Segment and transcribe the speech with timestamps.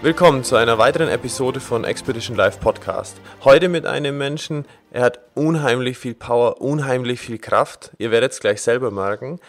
[0.00, 3.16] Willkommen zu einer weiteren Episode von Expedition Live Podcast.
[3.42, 7.90] Heute mit einem Menschen, er hat unheimlich viel Power, unheimlich viel Kraft.
[7.98, 9.40] Ihr werdet es gleich selber merken.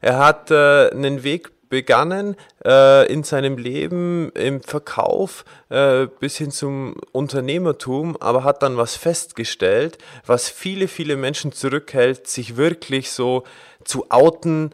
[0.00, 6.52] Er hat äh, einen Weg begannen äh, in seinem Leben im Verkauf äh, bis hin
[6.52, 13.42] zum Unternehmertum, aber hat dann was festgestellt, was viele, viele Menschen zurückhält, sich wirklich so
[13.82, 14.70] zu outen,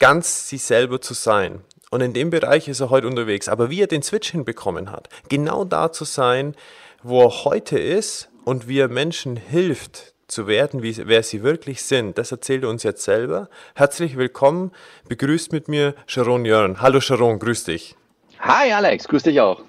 [0.00, 1.60] ganz sie selber zu sein.
[1.92, 3.50] Und in dem Bereich ist er heute unterwegs.
[3.50, 6.54] Aber wie er den Switch hinbekommen hat, genau da zu sein,
[7.02, 11.82] wo er heute ist und wie er Menschen hilft zu werden, wie, wer sie wirklich
[11.82, 13.50] sind, das erzählt er uns jetzt selber.
[13.74, 14.72] Herzlich willkommen,
[15.06, 16.80] begrüßt mit mir Sharon Jörn.
[16.80, 17.94] Hallo Sharon, grüß dich.
[18.40, 19.60] Hi Alex, grüß dich auch.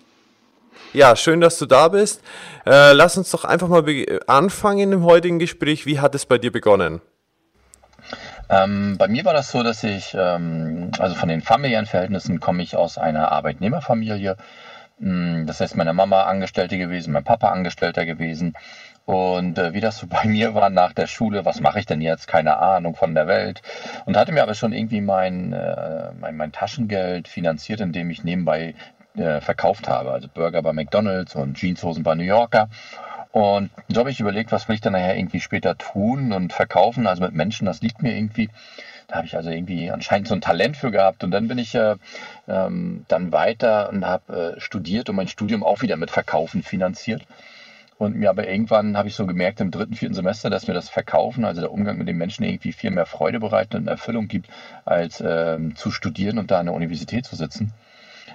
[0.94, 2.22] Ja, schön, dass du da bist.
[2.66, 3.84] Äh, lass uns doch einfach mal
[4.28, 5.86] anfangen im heutigen Gespräch.
[5.86, 7.02] Wie hat es bei dir begonnen?
[8.50, 12.64] Ähm, bei mir war das so, dass ich, ähm, also von den familiären Verhältnissen komme
[12.64, 14.36] ich aus einer Arbeitnehmerfamilie.
[15.00, 18.54] Mm, das heißt, meine Mama Angestellte gewesen, mein Papa Angestellter gewesen.
[19.06, 22.02] Und äh, wie das so bei mir war nach der Schule, was mache ich denn
[22.02, 22.28] jetzt?
[22.28, 23.62] Keine Ahnung von der Welt.
[24.06, 28.76] Und hatte mir aber schon irgendwie mein, äh, mein, mein Taschengeld finanziert, indem ich nebenbei
[29.16, 30.12] äh, verkauft habe.
[30.12, 32.70] Also Burger bei McDonalds und Jeanshosen bei New Yorker.
[33.34, 37.08] Und so habe ich überlegt, was will ich dann nachher irgendwie später tun und verkaufen,
[37.08, 38.48] also mit Menschen, das liegt mir irgendwie.
[39.08, 41.24] Da habe ich also irgendwie anscheinend so ein Talent für gehabt.
[41.24, 41.96] Und dann bin ich äh,
[42.48, 47.26] ähm, dann weiter und habe äh, studiert und mein Studium auch wieder mit Verkaufen finanziert.
[47.98, 50.90] Und mir aber irgendwann habe ich so gemerkt im dritten, vierten Semester, dass mir das
[50.90, 54.48] Verkaufen, also der Umgang mit den Menschen irgendwie viel mehr Freude bereitet und Erfüllung gibt,
[54.86, 57.74] als äh, zu studieren und da an der Universität zu sitzen.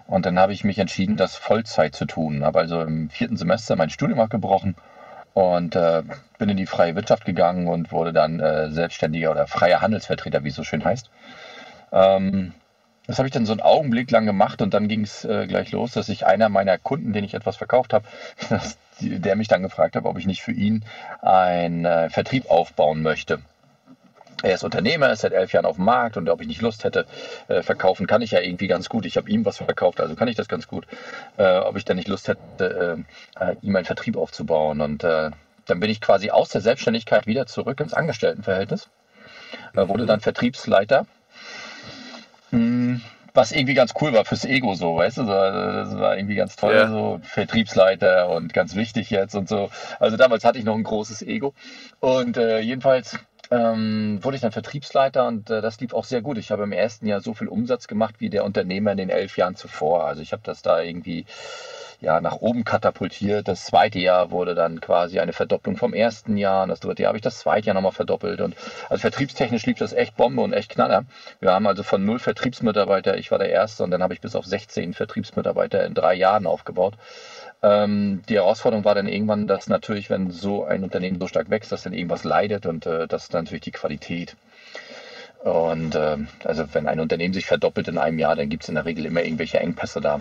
[0.08, 2.42] Und dann habe ich mich entschieden, das Vollzeit zu tun.
[2.42, 4.74] Habe also im vierten Semester mein Studium abgebrochen
[5.34, 6.02] und äh,
[6.38, 10.48] bin in die freie Wirtschaft gegangen und wurde dann äh, selbstständiger oder freier Handelsvertreter, wie
[10.48, 11.10] es so schön heißt.
[11.92, 12.54] Ähm,
[13.06, 15.72] das habe ich dann so einen Augenblick lang gemacht und dann ging es äh, gleich
[15.72, 18.06] los, dass ich einer meiner Kunden, den ich etwas verkauft habe,
[19.00, 20.84] der mich dann gefragt hat, ob ich nicht für ihn
[21.20, 23.40] einen äh, Vertrieb aufbauen möchte.
[24.42, 26.84] Er ist Unternehmer, ist seit elf Jahren auf dem Markt und ob ich nicht Lust
[26.84, 27.06] hätte,
[27.48, 29.04] äh, verkaufen kann ich ja irgendwie ganz gut.
[29.04, 30.86] Ich habe ihm was verkauft, also kann ich das ganz gut.
[31.36, 33.04] Äh, ob ich dann nicht Lust hätte,
[33.38, 34.80] äh, äh ihm einen Vertrieb aufzubauen.
[34.80, 35.30] Und äh,
[35.66, 38.88] dann bin ich quasi aus der Selbstständigkeit wieder zurück ins Angestelltenverhältnis.
[39.74, 41.06] Äh, wurde dann Vertriebsleiter.
[42.50, 43.00] Hm,
[43.34, 46.74] was irgendwie ganz cool war fürs Ego so, weißt du, das war irgendwie ganz toll,
[46.74, 46.88] ja.
[46.88, 49.70] so Vertriebsleiter und ganz wichtig jetzt und so.
[50.00, 51.54] Also damals hatte ich noch ein großes Ego
[52.00, 53.18] und äh, jedenfalls
[53.50, 56.38] ähm, wurde ich dann Vertriebsleiter und äh, das lief auch sehr gut.
[56.38, 59.36] Ich habe im ersten Jahr so viel Umsatz gemacht wie der Unternehmer in den elf
[59.36, 60.04] Jahren zuvor.
[60.04, 61.24] Also ich habe das da irgendwie
[62.00, 63.48] ja, nach oben katapultiert.
[63.48, 66.62] Das zweite Jahr wurde dann quasi eine Verdopplung vom ersten Jahr.
[66.62, 68.40] Und das dritte Jahr habe ich das zweite Jahr nochmal verdoppelt.
[68.40, 68.54] Und
[68.88, 71.04] also vertriebstechnisch lief das echt Bombe und echt Knaller.
[71.40, 74.36] Wir haben also von null Vertriebsmitarbeiter, ich war der Erste, und dann habe ich bis
[74.36, 76.94] auf 16 Vertriebsmitarbeiter in drei Jahren aufgebaut.
[77.62, 81.72] Ähm, die Herausforderung war dann irgendwann, dass natürlich, wenn so ein Unternehmen so stark wächst,
[81.72, 84.36] dass dann irgendwas leidet und äh, das ist dann natürlich die Qualität.
[85.42, 88.74] Und äh, also wenn ein Unternehmen sich verdoppelt in einem Jahr, dann gibt es in
[88.74, 90.20] der Regel immer irgendwelche Engpässe da.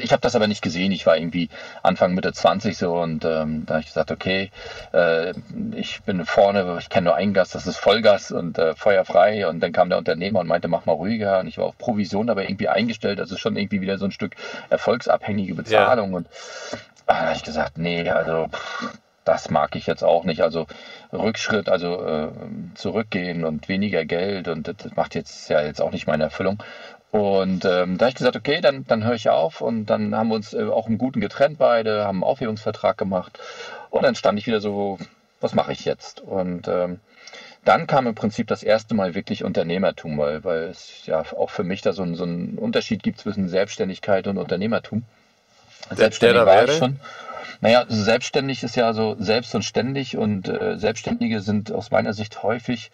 [0.00, 0.92] Ich habe das aber nicht gesehen.
[0.92, 1.48] Ich war irgendwie
[1.82, 4.50] Anfang Mitte 20 so und ähm, da habe ich gesagt, okay,
[4.92, 5.32] äh,
[5.74, 9.48] ich bin vorne, ich kenne nur ein Gas, das ist Vollgas und äh, feuerfrei.
[9.48, 11.40] Und dann kam der Unternehmer und meinte, mach mal ruhiger.
[11.40, 13.18] Und ich war auf Provision aber irgendwie eingestellt.
[13.18, 14.36] Ist schon irgendwie wieder so ein Stück
[14.70, 16.10] erfolgsabhängige Bezahlung.
[16.10, 16.16] Ja.
[16.16, 16.26] Und
[17.06, 18.48] ah, da habe ich gesagt, nee, also
[19.24, 20.42] das mag ich jetzt auch nicht.
[20.42, 20.66] Also
[21.12, 22.28] Rückschritt, also äh,
[22.74, 26.62] zurückgehen und weniger Geld und das macht jetzt ja jetzt auch nicht meine Erfüllung.
[27.12, 29.60] Und ähm, da habe ich gesagt, okay, dann, dann höre ich auf.
[29.60, 33.38] Und dann haben wir uns äh, auch im Guten getrennt beide, haben einen Aufhebungsvertrag gemacht.
[33.90, 34.98] Und dann stand ich wieder so,
[35.40, 36.20] was mache ich jetzt?
[36.20, 37.00] Und ähm,
[37.66, 41.64] dann kam im Prinzip das erste Mal wirklich Unternehmertum, weil, weil es ja auch für
[41.64, 45.04] mich da so, ein, so einen Unterschied gibt zwischen Selbstständigkeit und Unternehmertum.
[45.90, 46.98] Selbstständig der, der war ich schon.
[47.60, 52.42] Naja, selbstständig ist ja so selbst und ständig und äh, Selbstständige sind aus meiner Sicht
[52.42, 52.90] häufig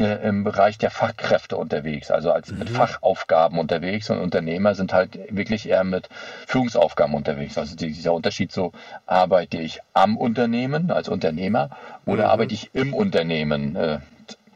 [0.00, 2.74] äh, im Bereich der Fachkräfte unterwegs, also als mit mhm.
[2.74, 6.08] Fachaufgaben unterwegs und Unternehmer sind halt wirklich eher mit
[6.46, 7.58] Führungsaufgaben unterwegs.
[7.58, 8.72] Also dieser Unterschied so,
[9.06, 11.70] arbeite ich am Unternehmen als Unternehmer
[12.06, 12.30] oder mhm.
[12.30, 13.98] arbeite ich im Unternehmen äh,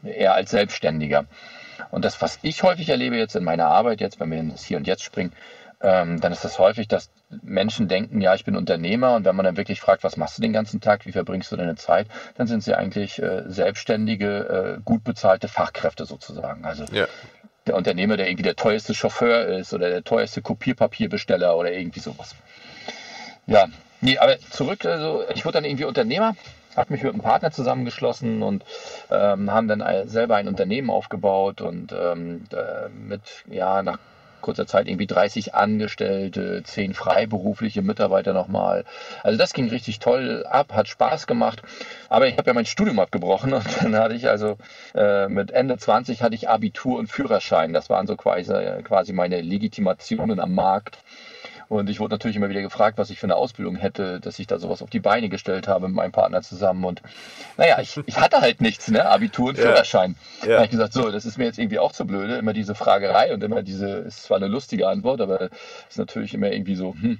[0.03, 1.25] eher als Selbstständiger.
[1.91, 4.77] Und das, was ich häufig erlebe jetzt in meiner Arbeit, jetzt, wenn wir ins Hier
[4.77, 5.31] und Jetzt springen,
[5.83, 7.09] ähm, dann ist das häufig, dass
[7.41, 10.41] Menschen denken, ja, ich bin Unternehmer und wenn man dann wirklich fragt, was machst du
[10.41, 14.81] den ganzen Tag, wie verbringst du deine Zeit, dann sind sie eigentlich äh, selbstständige, äh,
[14.83, 16.65] gut bezahlte Fachkräfte sozusagen.
[16.65, 17.05] Also ja.
[17.67, 22.33] der Unternehmer, der irgendwie der teuerste Chauffeur ist oder der teuerste Kopierpapierbesteller oder irgendwie sowas.
[23.45, 23.67] Ja,
[23.99, 26.35] nee, aber zurück, also ich wurde dann irgendwie Unternehmer
[26.75, 28.65] habe mich mit einem Partner zusammengeschlossen und
[29.11, 32.47] ähm, haben dann selber ein Unternehmen aufgebaut und ähm,
[33.07, 33.99] mit, ja, nach
[34.43, 38.85] kurzer Zeit irgendwie 30 Angestellte, 10 freiberufliche Mitarbeiter nochmal.
[39.23, 41.63] Also das ging richtig toll ab, hat Spaß gemacht.
[42.09, 44.57] Aber ich habe ja mein Studium abgebrochen und dann hatte ich also
[44.93, 47.73] äh, mit Ende 20 hatte ich Abitur und Führerschein.
[47.73, 48.53] Das waren so quasi,
[48.83, 50.99] quasi meine Legitimationen am Markt.
[51.69, 54.47] Und ich wurde natürlich immer wieder gefragt, was ich für eine Ausbildung hätte, dass ich
[54.47, 56.83] da sowas auf die Beine gestellt habe mit meinem Partner zusammen.
[56.85, 57.01] Und
[57.57, 59.05] naja, ich, ich hatte halt nichts, ne?
[59.05, 60.15] Abitur und Führerschein.
[60.41, 60.47] Ja.
[60.47, 60.47] Ja.
[60.47, 62.75] Da habe ich gesagt, so, das ist mir jetzt irgendwie auch zu blöde, immer diese
[62.75, 65.49] Fragerei und immer diese, ist zwar eine lustige Antwort, aber
[65.89, 67.19] ist natürlich immer irgendwie so, hm,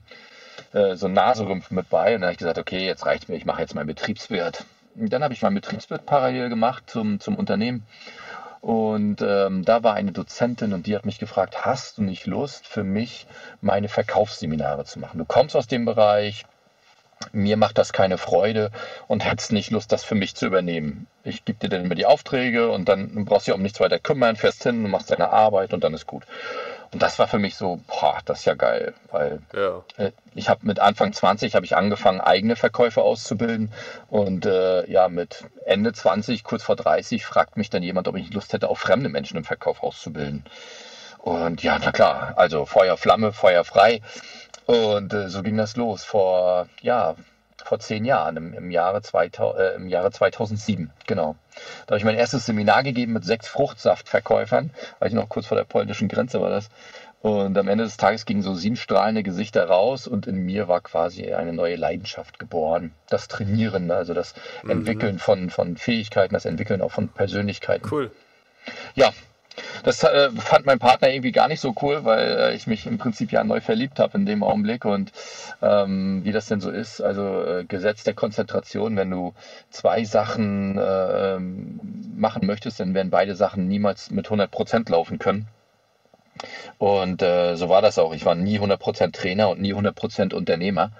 [0.73, 2.15] äh, so ein Naserümpf mit bei.
[2.15, 4.65] Und dann habe ich gesagt, okay, jetzt reicht mir, ich mache jetzt meinen Betriebswirt.
[4.95, 7.85] Und dann habe ich meinen Betriebswirt parallel gemacht zum, zum Unternehmen
[8.63, 12.65] und ähm, da war eine Dozentin und die hat mich gefragt, hast du nicht Lust
[12.65, 13.27] für mich
[13.59, 15.17] meine Verkaufsseminare zu machen?
[15.17, 16.45] Du kommst aus dem Bereich,
[17.33, 18.71] mir macht das keine Freude
[19.07, 21.07] und hättest nicht Lust, das für mich zu übernehmen.
[21.25, 23.99] Ich gebe dir dann immer die Aufträge und dann brauchst du dich um nichts weiter
[23.99, 26.23] kümmern, fährst hin, machst deine Arbeit und dann ist gut.
[26.93, 29.83] Und das war für mich so, boah, das ist ja geil, weil ja.
[29.97, 33.71] äh, ich habe mit Anfang 20 habe ich angefangen, eigene Verkäufer auszubilden
[34.09, 38.31] und äh, ja, mit Ende 20, kurz vor 30, fragt mich dann jemand, ob ich
[38.31, 40.45] Lust hätte, auch fremde Menschen im Verkauf auszubilden.
[41.17, 44.01] Und ja, na klar, also Feuer, Flamme, Feuer frei.
[44.65, 47.15] Und äh, so ging das los vor, ja,
[47.65, 51.35] vor zehn Jahren, im, im, Jahre 2000, äh, im Jahre 2007, genau.
[51.85, 55.57] Da habe ich mein erstes Seminar gegeben mit sechs Fruchtsaftverkäufern, weil ich noch kurz vor
[55.57, 56.69] der polnischen Grenze war das.
[57.21, 60.81] Und am Ende des Tages gingen so sieben strahlende Gesichter raus und in mir war
[60.81, 62.91] quasi eine neue Leidenschaft geboren.
[63.07, 64.71] Das Trainieren, also das mhm.
[64.71, 67.87] Entwickeln von, von Fähigkeiten, das Entwickeln auch von Persönlichkeiten.
[67.89, 68.11] Cool.
[68.95, 69.13] Ja,
[69.83, 72.97] das äh, fand mein Partner irgendwie gar nicht so cool, weil äh, ich mich im
[72.97, 75.11] Prinzip ja neu verliebt habe in dem Augenblick und
[75.61, 77.01] ähm, wie das denn so ist.
[77.01, 79.33] Also äh, Gesetz der Konzentration, wenn du
[79.69, 85.47] zwei Sachen äh, machen möchtest, dann werden beide Sachen niemals mit 100 Prozent laufen können.
[86.77, 88.13] Und äh, so war das auch.
[88.13, 90.91] Ich war nie 100% Trainer und nie 100% Unternehmer.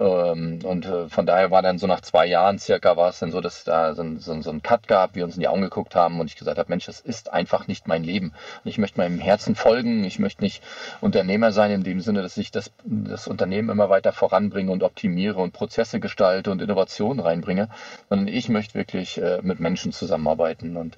[0.00, 3.32] Ähm, und äh, von daher war dann so nach zwei Jahren circa war es dann
[3.32, 5.94] so, dass da so, so, so ein Cut gab, wir uns in die Augen geguckt
[5.94, 8.32] haben und ich gesagt habe, Mensch, das ist einfach nicht mein Leben.
[8.64, 10.04] Ich möchte meinem Herzen folgen.
[10.04, 10.62] Ich möchte nicht
[11.02, 15.38] Unternehmer sein in dem Sinne, dass ich das, das Unternehmen immer weiter voranbringe und optimiere
[15.38, 17.68] und Prozesse gestalte und Innovationen reinbringe,
[18.08, 20.78] sondern ich möchte wirklich äh, mit Menschen zusammenarbeiten.
[20.78, 20.96] Und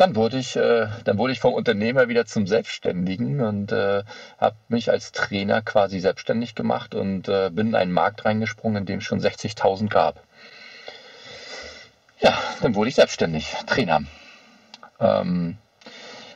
[0.00, 4.02] dann wurde ich, äh, dann wurde ich vom Unternehmer wieder zum Selbstständigen und äh,
[4.38, 8.86] habe mich als Trainer quasi selbstständig gemacht und äh, bin in einen Markt reingesprungen, in
[8.86, 10.22] dem es schon 60.000 gab.
[12.20, 14.02] Ja, dann wurde ich selbstständig, Trainer.
[14.98, 15.58] Ähm,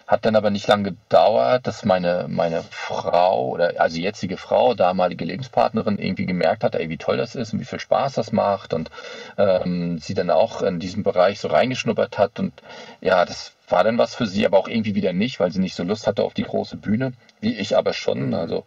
[0.07, 5.25] hat dann aber nicht lange gedauert, dass meine, meine Frau oder also jetzige Frau, damalige
[5.25, 8.75] Lebenspartnerin, irgendwie gemerkt hat, ey, wie toll das ist und wie viel Spaß das macht
[8.75, 8.91] und
[9.39, 12.53] ähm, sie dann auch in diesem Bereich so reingeschnuppert hat und
[13.01, 15.75] ja, das war dann was für sie, aber auch irgendwie wieder nicht, weil sie nicht
[15.75, 18.35] so Lust hatte auf die große Bühne, wie ich aber schon.
[18.35, 18.65] Also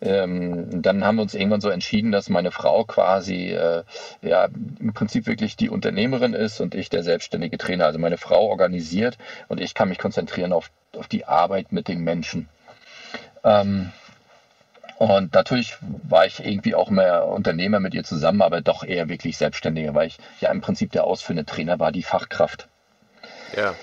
[0.00, 3.84] ähm, dann haben wir uns irgendwann so entschieden, dass meine Frau quasi äh,
[4.22, 4.48] ja
[4.78, 7.86] im Prinzip wirklich die Unternehmerin ist und ich der selbstständige Trainer.
[7.86, 9.16] Also meine Frau organisiert
[9.48, 12.48] und ich kann mich konzentrieren auf, auf die Arbeit mit den Menschen.
[13.44, 13.92] Ähm,
[14.96, 19.36] und natürlich war ich irgendwie auch mehr Unternehmer mit ihr zusammen, aber doch eher wirklich
[19.36, 22.68] Selbstständiger, weil ich ja im Prinzip der ausführende Trainer war, die Fachkraft.
[23.56, 23.74] Ja.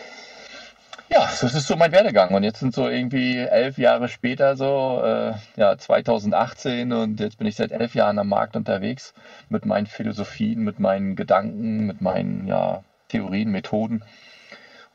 [1.14, 2.34] Ja, das ist so mein Werdegang.
[2.34, 7.48] Und jetzt sind so irgendwie elf Jahre später so, äh, ja, 2018 und jetzt bin
[7.48, 9.14] ich seit elf Jahren am Markt unterwegs
[9.50, 14.06] mit meinen Philosophien, mit meinen Gedanken, mit meinen ja, Theorien, Methoden.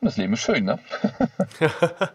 [0.01, 0.79] Und das Leben ist schön, ne?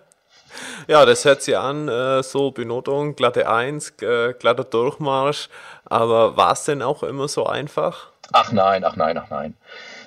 [0.88, 5.48] ja, das hört sich an, äh, so Benotung, glatte Eins, äh, glatter Durchmarsch.
[5.84, 8.10] Aber war es denn auch immer so einfach?
[8.32, 9.54] Ach nein, ach nein, ach nein.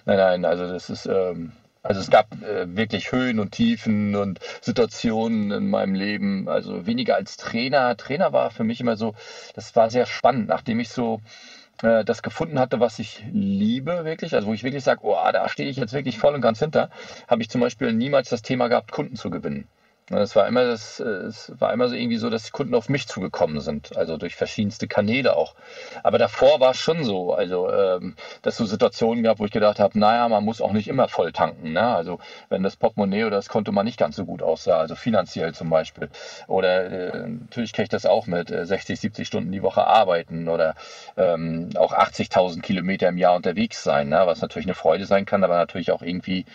[0.04, 1.54] Nein, nein, also das ist, ähm,
[1.86, 6.50] also es gab äh, wirklich Höhen und Tiefen und Situationen in meinem Leben.
[6.50, 7.96] Also weniger als Trainer.
[7.96, 9.14] Trainer war für mich immer so,
[9.54, 11.22] das war sehr spannend, nachdem ich so
[11.84, 15.48] äh, das gefunden hatte, was ich liebe wirklich, also wo ich wirklich sage, oh, da
[15.48, 16.90] stehe ich jetzt wirklich voll und ganz hinter,
[17.28, 19.68] habe ich zum Beispiel niemals das Thema gehabt, Kunden zu gewinnen.
[20.12, 23.08] Es war immer das, es war immer so irgendwie so, dass die Kunden auf mich
[23.08, 25.56] zugekommen sind, also durch verschiedenste Kanäle auch.
[26.04, 29.80] Aber davor war es schon so, also ähm, dass so Situationen gab, wo ich gedacht
[29.80, 31.74] habe, naja, man muss auch nicht immer voll tanken.
[31.74, 31.82] Ne?
[31.82, 32.20] Also
[32.50, 35.72] wenn das Portemonnaie oder das Konto mal nicht ganz so gut aussah, also finanziell zum
[35.72, 36.10] Beispiel.
[36.46, 40.50] Oder äh, natürlich kenne ich das auch mit äh, 60, 70 Stunden die Woche arbeiten
[40.50, 40.76] oder
[41.18, 44.22] ähm, auch 80.000 Kilometer im Jahr unterwegs sein, ne?
[44.28, 46.46] was natürlich eine Freude sein kann, aber natürlich auch irgendwie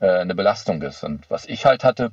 [0.00, 1.02] äh, eine Belastung ist.
[1.02, 2.12] Und was ich halt hatte,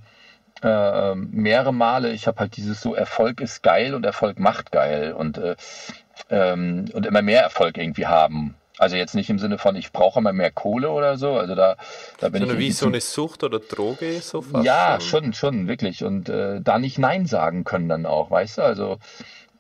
[0.64, 2.12] äh, mehrere Male.
[2.12, 5.56] Ich habe halt dieses so, Erfolg ist geil und Erfolg macht geil und, äh,
[6.30, 8.56] ähm, und immer mehr Erfolg irgendwie haben.
[8.80, 11.34] Also jetzt nicht im Sinne von, ich brauche immer mehr Kohle oder so.
[11.34, 11.78] Also da,
[12.20, 12.68] da bin Sondern ich.
[12.68, 16.04] wie so eine Sucht oder Droge, so fast Ja, schon, schon, schon wirklich.
[16.04, 18.62] Und äh, da nicht Nein sagen können dann auch, weißt du?
[18.62, 19.00] Also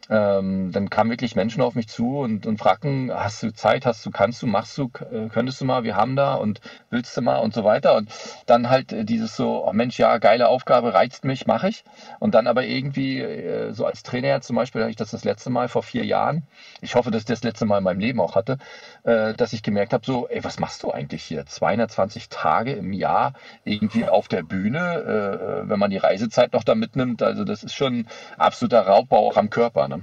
[0.09, 4.05] ähm, dann kamen wirklich Menschen auf mich zu und, und fragten, hast du Zeit, hast
[4.05, 7.21] du, kannst du, machst du, äh, könntest du mal, wir haben da und willst du
[7.21, 7.95] mal und so weiter.
[7.95, 8.09] Und
[8.45, 11.83] dann halt äh, dieses so, oh Mensch, ja, geile Aufgabe, reizt mich, mache ich.
[12.19, 15.49] Und dann aber irgendwie, äh, so als Trainer zum Beispiel, hatte ich das das letzte
[15.49, 16.43] Mal vor vier Jahren,
[16.81, 18.57] ich hoffe, dass ich das letzte Mal in meinem Leben auch hatte,
[19.03, 21.45] dass ich gemerkt habe, so, ey, was machst du eigentlich hier?
[21.45, 23.33] 220 Tage im Jahr
[23.63, 28.07] irgendwie auf der Bühne, wenn man die Reisezeit noch da mitnimmt, also das ist schon
[28.37, 29.87] absoluter Raubbau auch am Körper.
[29.87, 29.96] Ne?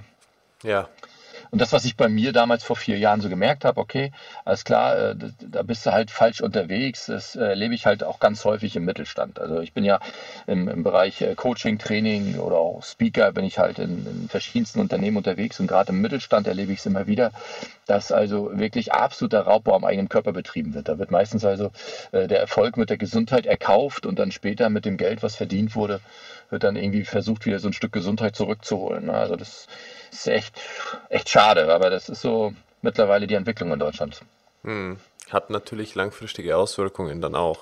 [0.65, 0.89] Ja.
[1.55, 4.11] Und das, was ich bei mir damals vor vier Jahren so gemerkt habe, okay,
[4.45, 7.07] alles klar, äh, da bist du halt falsch unterwegs.
[7.07, 9.39] Das erlebe ich halt auch ganz häufig im Mittelstand.
[9.39, 10.01] Also ich bin ja
[10.49, 14.81] im, im Bereich äh, Coaching, Training oder auch Speaker, bin ich halt in, in verschiedensten
[14.81, 17.31] Unternehmen unterwegs und gerade im Mittelstand erlebe ich es immer wieder,
[17.87, 20.89] dass also wirklich absoluter Raubbau am eigenen Körper betrieben wird.
[20.89, 21.71] Da wird meistens also
[22.11, 25.77] äh, der Erfolg mit der Gesundheit erkauft und dann später mit dem Geld, was verdient
[25.77, 26.01] wurde,
[26.55, 29.11] wird dann irgendwie versucht, wieder so ein Stück Gesundheit zurückzuholen.
[29.11, 29.67] Also das
[30.13, 30.55] ist echt,
[31.09, 34.23] echt schade, aber das ist so mittlerweile die Entwicklung in Deutschland.
[34.63, 34.97] Hm.
[35.31, 37.59] Hat natürlich langfristige Auswirkungen dann auch.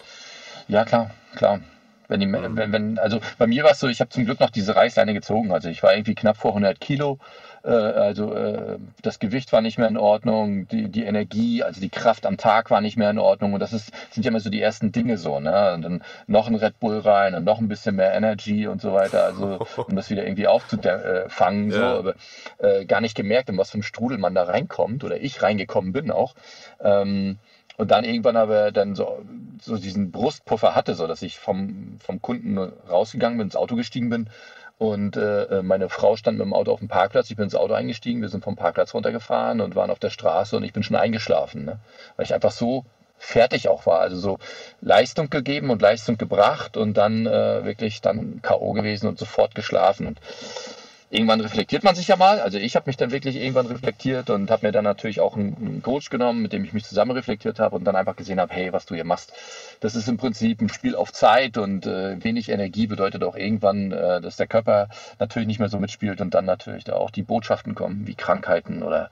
[0.69, 1.61] Ja, klar, klar.
[2.09, 2.55] Wenn die, mhm.
[2.55, 5.15] wenn, wenn, also bei mir war es so, ich habe zum Glück noch diese Reißleine
[5.15, 5.53] gezogen.
[5.53, 7.19] Also ich war irgendwie knapp vor 100 Kilo.
[7.65, 11.89] Äh, also äh, das Gewicht war nicht mehr in Ordnung, die, die Energie, also die
[11.89, 13.53] Kraft am Tag war nicht mehr in Ordnung.
[13.53, 15.41] Und das ist, sind ja immer so die ersten Dinge so.
[15.41, 15.75] Ne?
[15.75, 18.93] Und dann noch ein Red Bull rein und noch ein bisschen mehr Energy und so
[18.93, 19.25] weiter.
[19.25, 21.71] Also um das wieder irgendwie aufzufangen.
[21.71, 21.77] Ja.
[21.77, 21.99] So.
[21.99, 22.15] Aber
[22.59, 25.93] äh, gar nicht gemerkt, in was für ein Strudel man da reinkommt oder ich reingekommen
[25.93, 26.35] bin auch.
[26.81, 27.39] Ähm,
[27.79, 29.25] und dann irgendwann aber dann so,
[29.61, 34.11] so diesen Brustpuffer hatte, so dass ich vom, vom Kunden rausgegangen bin, ins Auto gestiegen
[34.11, 34.29] bin
[34.79, 37.31] und äh, meine Frau stand mit dem Auto auf dem Parkplatz.
[37.31, 40.57] Ich bin ins Auto eingestiegen, wir sind vom Parkplatz runtergefahren und waren auf der Straße
[40.57, 41.79] und ich bin schon eingeschlafen, ne?
[42.17, 42.85] weil ich einfach so
[43.23, 44.01] fertig auch war.
[44.01, 44.39] Also so
[44.81, 48.73] Leistung gegeben und Leistung gebracht und dann äh, wirklich dann K.O.
[48.73, 50.07] gewesen und sofort geschlafen.
[50.09, 50.21] Und
[51.13, 52.41] irgendwann reflektiert man sich ja mal.
[52.41, 55.83] Also ich habe mich dann wirklich irgendwann reflektiert und habe mir dann natürlich auch einen,
[55.83, 58.73] Coach genommen, mit dem ich mich zusammen reflektiert habe und dann einfach gesehen habe, hey,
[58.73, 59.33] was du hier machst,
[59.81, 63.93] das ist im Prinzip ein Spiel auf Zeit und äh, wenig Energie bedeutet auch irgendwann,
[63.93, 64.89] äh, dass der Körper
[65.19, 68.83] natürlich nicht mehr so mitspielt und dann natürlich da auch die Botschaften kommen, wie Krankheiten
[68.83, 69.11] oder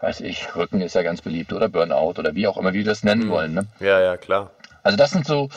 [0.00, 3.02] weiß ich, Rücken ist ja ganz beliebt oder Burnout oder wie auch immer wir das
[3.02, 3.30] nennen mhm.
[3.30, 3.54] wollen.
[3.54, 3.66] Ne?
[3.80, 4.50] Ja, ja, klar.
[4.82, 5.48] Also das sind so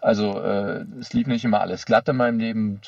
[0.00, 2.80] also äh, es lief nicht immer alles glatt in meinem Leben.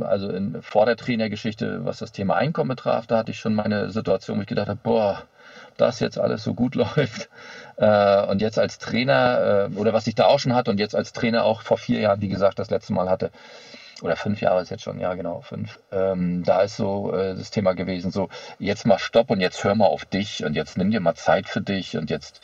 [0.00, 3.90] Also in, vor der Trainergeschichte, was das Thema Einkommen betraf, da hatte ich schon meine
[3.90, 5.22] Situation, wo ich gedacht habe, boah,
[5.76, 7.28] das jetzt alles so gut läuft.
[7.76, 10.94] Äh, und jetzt als Trainer, äh, oder was ich da auch schon hatte und jetzt
[10.94, 13.30] als Trainer auch vor vier Jahren, wie gesagt, das letzte Mal hatte,
[14.02, 15.78] oder fünf Jahre ist jetzt schon, ja genau, fünf.
[15.92, 18.28] Ähm, da ist so äh, das Thema gewesen, so
[18.58, 21.48] jetzt mal Stopp und jetzt hör mal auf dich und jetzt nimm dir mal Zeit
[21.48, 22.40] für dich und jetzt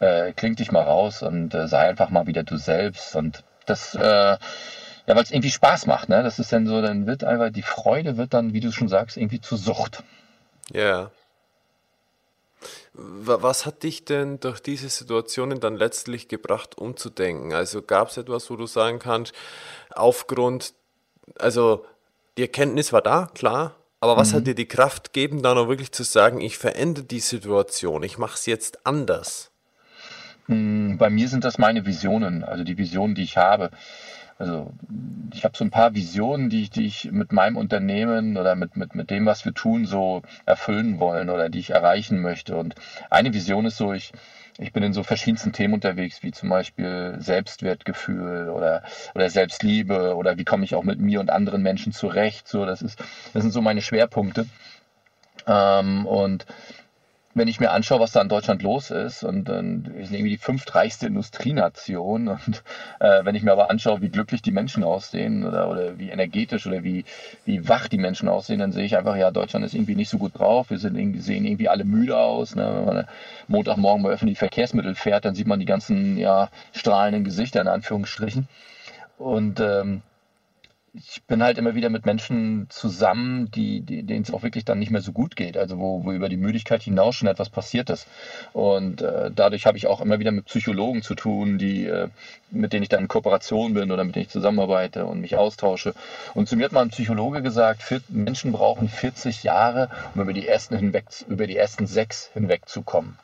[0.00, 3.94] äh, kling dich mal raus und äh, sei einfach mal wieder du selbst und das,
[3.94, 4.36] äh,
[5.06, 6.22] ja, weil es irgendwie Spaß macht, ne?
[6.22, 9.16] Das ist dann so, dann wird einfach, die Freude wird dann, wie du schon sagst,
[9.16, 10.02] irgendwie zur Sucht.
[10.72, 11.10] Ja.
[12.94, 17.52] Was hat dich denn durch diese Situationen dann letztlich gebracht, umzudenken?
[17.52, 19.34] Also gab es etwas, wo du sagen kannst,
[19.90, 20.74] aufgrund
[21.38, 21.84] also
[22.36, 24.36] die Erkenntnis war da, klar, aber was mhm.
[24.36, 28.18] hat dir die Kraft gegeben, dann auch wirklich zu sagen, ich verändere die Situation, ich
[28.18, 29.50] mache es jetzt anders?
[30.46, 33.70] Hm, bei mir sind das meine Visionen, also die Visionen, die ich habe.
[34.36, 34.72] Also
[35.32, 38.76] ich habe so ein paar Visionen, die ich, die ich mit meinem Unternehmen oder mit,
[38.76, 42.56] mit, mit dem, was wir tun, so erfüllen wollen oder die ich erreichen möchte.
[42.56, 42.74] Und
[43.10, 44.12] eine Vision ist so, ich,
[44.58, 48.82] ich bin in so verschiedensten Themen unterwegs, wie zum Beispiel Selbstwertgefühl oder,
[49.14, 52.46] oder Selbstliebe oder wie komme ich auch mit mir und anderen Menschen zurecht.
[52.46, 52.98] So, das ist,
[53.32, 54.46] das sind so meine Schwerpunkte.
[55.46, 56.46] Ähm, und
[57.34, 60.38] wenn ich mir anschaue, was da in Deutschland los ist, und dann sind irgendwie die
[60.38, 62.62] fünftreichste Industrienation, und
[63.00, 66.66] äh, wenn ich mir aber anschaue, wie glücklich die Menschen aussehen oder, oder wie energetisch
[66.66, 67.04] oder wie,
[67.44, 70.18] wie wach die Menschen aussehen, dann sehe ich einfach, ja, Deutschland ist irgendwie nicht so
[70.18, 72.54] gut drauf, wir sind irgendwie, sehen irgendwie alle müde aus.
[72.54, 72.72] Ne?
[72.76, 73.06] Wenn man
[73.48, 78.48] Montagmorgen bei öffentlichen Verkehrsmitteln fährt, dann sieht man die ganzen ja, strahlenden Gesichter in Anführungsstrichen.
[79.18, 80.02] Und ähm,
[80.96, 84.78] ich bin halt immer wieder mit Menschen zusammen, die, die, denen es auch wirklich dann
[84.78, 87.90] nicht mehr so gut geht, also wo, wo über die Müdigkeit hinaus schon etwas passiert
[87.90, 88.06] ist.
[88.52, 92.08] Und äh, dadurch habe ich auch immer wieder mit Psychologen zu tun, die, äh,
[92.52, 95.94] mit denen ich dann in Kooperation bin oder mit denen ich zusammenarbeite und mich austausche.
[96.32, 100.46] Und zu mir hat mal ein Psychologe gesagt, Menschen brauchen 40 Jahre, um über die
[100.46, 103.18] ersten hinweg, über die ersten sechs hinwegzukommen.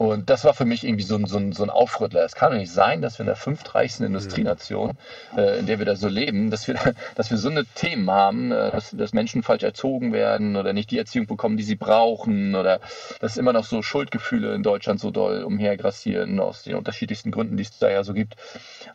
[0.00, 2.24] Und das war für mich irgendwie so ein, so ein, so ein Aufrüttler.
[2.24, 4.92] Es kann doch nicht sein, dass wir in der fünftreichsten Industrienation,
[5.36, 6.76] äh, in der wir da so leben, dass wir,
[7.16, 10.90] dass wir so eine Themen haben, äh, dass, dass Menschen falsch erzogen werden oder nicht
[10.90, 12.80] die Erziehung bekommen, die sie brauchen oder
[13.20, 17.64] dass immer noch so Schuldgefühle in Deutschland so doll umhergrassieren aus den unterschiedlichsten Gründen, die
[17.64, 18.36] es da ja so gibt.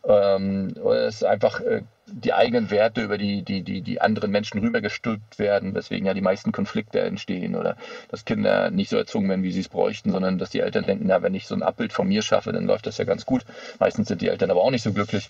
[0.07, 5.39] Ähm, es einfach äh, die eigenen Werte über die, die, die, die anderen Menschen rübergestülpt
[5.39, 7.77] werden, weswegen ja die meisten Konflikte entstehen oder
[8.09, 11.05] dass Kinder nicht so erzogen werden, wie sie es bräuchten, sondern dass die Eltern denken,
[11.07, 13.43] na, wenn ich so ein Abbild von mir schaffe, dann läuft das ja ganz gut.
[13.79, 15.29] Meistens sind die Eltern aber auch nicht so glücklich.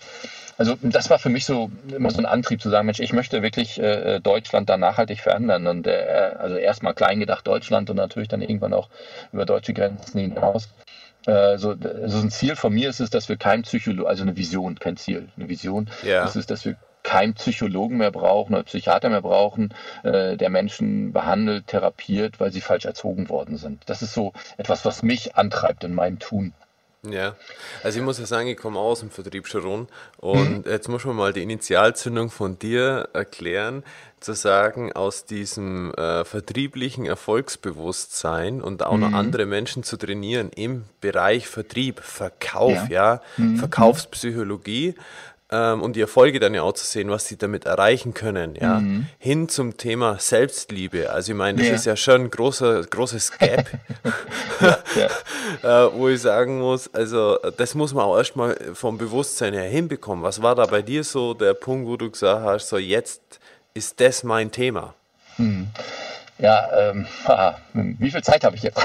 [0.58, 3.42] Also das war für mich so immer so ein Antrieb zu sagen, Mensch, ich möchte
[3.42, 8.28] wirklich äh, Deutschland da nachhaltig verändern und äh, also erstmal klein gedacht Deutschland und natürlich
[8.28, 8.88] dann irgendwann auch
[9.32, 10.68] über deutsche Grenzen hinaus.
[11.26, 14.36] Äh, so, also ein Ziel von mir ist es, dass wir kein Psychologe, also eine
[14.36, 16.24] Vision, kein Ziel, eine Vision, ja.
[16.24, 21.12] ist es, dass wir keinen Psychologen mehr brauchen oder Psychiater mehr brauchen, äh, der Menschen
[21.12, 23.84] behandelt, therapiert, weil sie falsch erzogen worden sind.
[23.86, 26.52] Das ist so etwas, was mich antreibt in meinem Tun.
[27.12, 27.36] Ja,
[27.82, 30.70] also ich muss ja sagen, ich komme aus dem Vertrieb schon und mhm.
[30.70, 33.84] jetzt muss man mal die Initialzündung von dir erklären,
[34.20, 39.00] zu sagen, aus diesem äh, vertrieblichen Erfolgsbewusstsein und auch mhm.
[39.00, 43.56] noch andere Menschen zu trainieren im Bereich Vertrieb, Verkauf, ja, ja mhm.
[43.56, 44.94] Verkaufspsychologie,
[45.50, 48.80] ähm, und die Erfolge dann ja auch zu sehen, was sie damit erreichen können, ja,
[48.80, 49.06] mhm.
[49.18, 51.10] hin zum Thema Selbstliebe.
[51.10, 51.74] Also ich meine, das ja.
[51.74, 53.68] ist ja schon ein großer, großes Gap,
[55.62, 55.86] ja.
[55.86, 60.24] äh, wo ich sagen muss, also das muss man auch erstmal vom Bewusstsein her hinbekommen.
[60.24, 63.38] Was war da bei dir so der Punkt, wo du gesagt hast, so jetzt
[63.74, 64.94] ist das mein Thema?
[65.38, 65.68] Mhm.
[66.38, 67.06] Ja, ähm,
[67.98, 68.78] wie viel Zeit habe ich jetzt?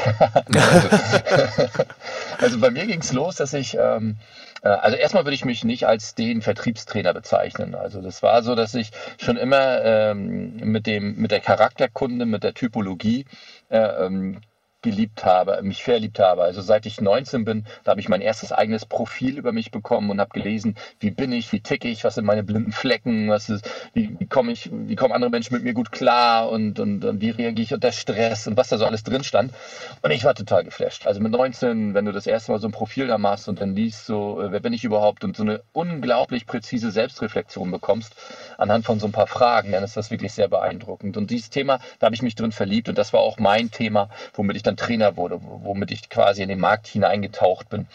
[2.39, 5.63] also bei mir ging es los, dass ich ähm, äh, also erstmal würde ich mich
[5.63, 7.75] nicht als den Vertriebstrainer bezeichnen.
[7.75, 12.44] Also das war so, dass ich schon immer ähm, mit dem mit der Charakterkunde, mit
[12.44, 13.25] der Typologie
[13.70, 14.41] äh, ähm,
[14.81, 16.43] geliebt habe, mich verliebt habe.
[16.43, 20.09] Also seit ich 19 bin, da habe ich mein erstes eigenes Profil über mich bekommen
[20.09, 23.50] und habe gelesen, wie bin ich, wie ticke ich, was sind meine blinden Flecken, was
[23.50, 27.05] ist, wie, wie komme ich, wie kommen andere Menschen mit mir gut klar und, und,
[27.05, 29.53] und wie reagiere ich unter Stress und was da so alles drin stand.
[30.01, 31.05] Und ich war total geflasht.
[31.05, 33.75] Also mit 19, wenn du das erste Mal so ein Profil da machst und dann
[33.75, 38.15] liest so, äh, wer bin ich überhaupt und so eine unglaublich präzise Selbstreflexion bekommst
[38.57, 41.17] anhand von so ein paar Fragen, dann ist das wirklich sehr beeindruckend.
[41.17, 44.09] Und dieses Thema, da habe ich mich drin verliebt und das war auch mein Thema,
[44.33, 47.88] womit ich dann dann Trainer wurde, womit ich quasi in den Markt hineingetaucht bin.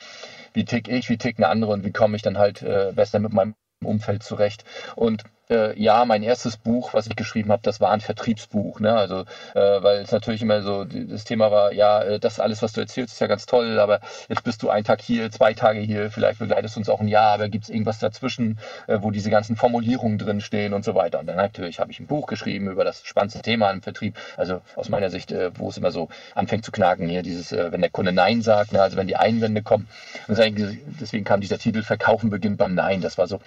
[0.53, 3.33] Wie tick ich, wie ticken andere und wie komme ich dann halt äh, besser mit
[3.33, 4.65] meinem Umfeld zurecht.
[4.95, 8.81] Und äh, ja, mein erstes Buch, was ich geschrieben habe, das war ein Vertriebsbuch.
[8.81, 8.93] Ne?
[8.93, 12.73] Also, äh, weil es natürlich immer so, das Thema war, ja, äh, das alles, was
[12.73, 15.81] du erzählst, ist ja ganz toll, aber jetzt bist du einen Tag hier, zwei Tage
[15.81, 19.11] hier, vielleicht begleitest du uns auch ein Jahr, aber gibt es irgendwas dazwischen, äh, wo
[19.11, 21.21] diese ganzen Formulierungen drinstehen und so weiter.
[21.21, 24.61] Und dann natürlich habe ich ein Buch geschrieben über das spannendste Thema im Vertrieb, also
[24.75, 27.81] aus meiner Sicht, äh, wo es immer so anfängt zu knacken, hier dieses, äh, wenn
[27.81, 28.83] der Kunde Nein sagt, ne?
[28.83, 29.89] also wenn die Einwände kommen.
[30.29, 33.01] Und deswegen kam dieser Titel Verkaufen beginnt beim Nein.
[33.01, 33.41] Das war so,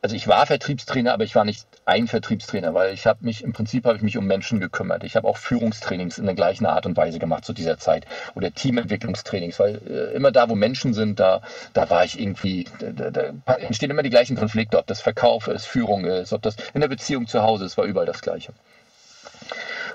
[0.00, 3.52] also ich war Vertriebstrainer, aber ich war nicht ein Vertriebstrainer, weil ich habe mich, im
[3.52, 5.04] Prinzip habe ich mich um Menschen gekümmert.
[5.04, 8.52] Ich habe auch Führungstrainings in der gleichen Art und Weise gemacht zu dieser Zeit oder
[8.52, 11.40] Teamentwicklungstrainings, weil äh, immer da, wo Menschen sind, da,
[11.72, 15.66] da war ich irgendwie, da, da, entstehen immer die gleichen Konflikte, ob das Verkauf ist,
[15.66, 18.52] Führung ist, ob das in der Beziehung zu Hause ist, war überall das Gleiche.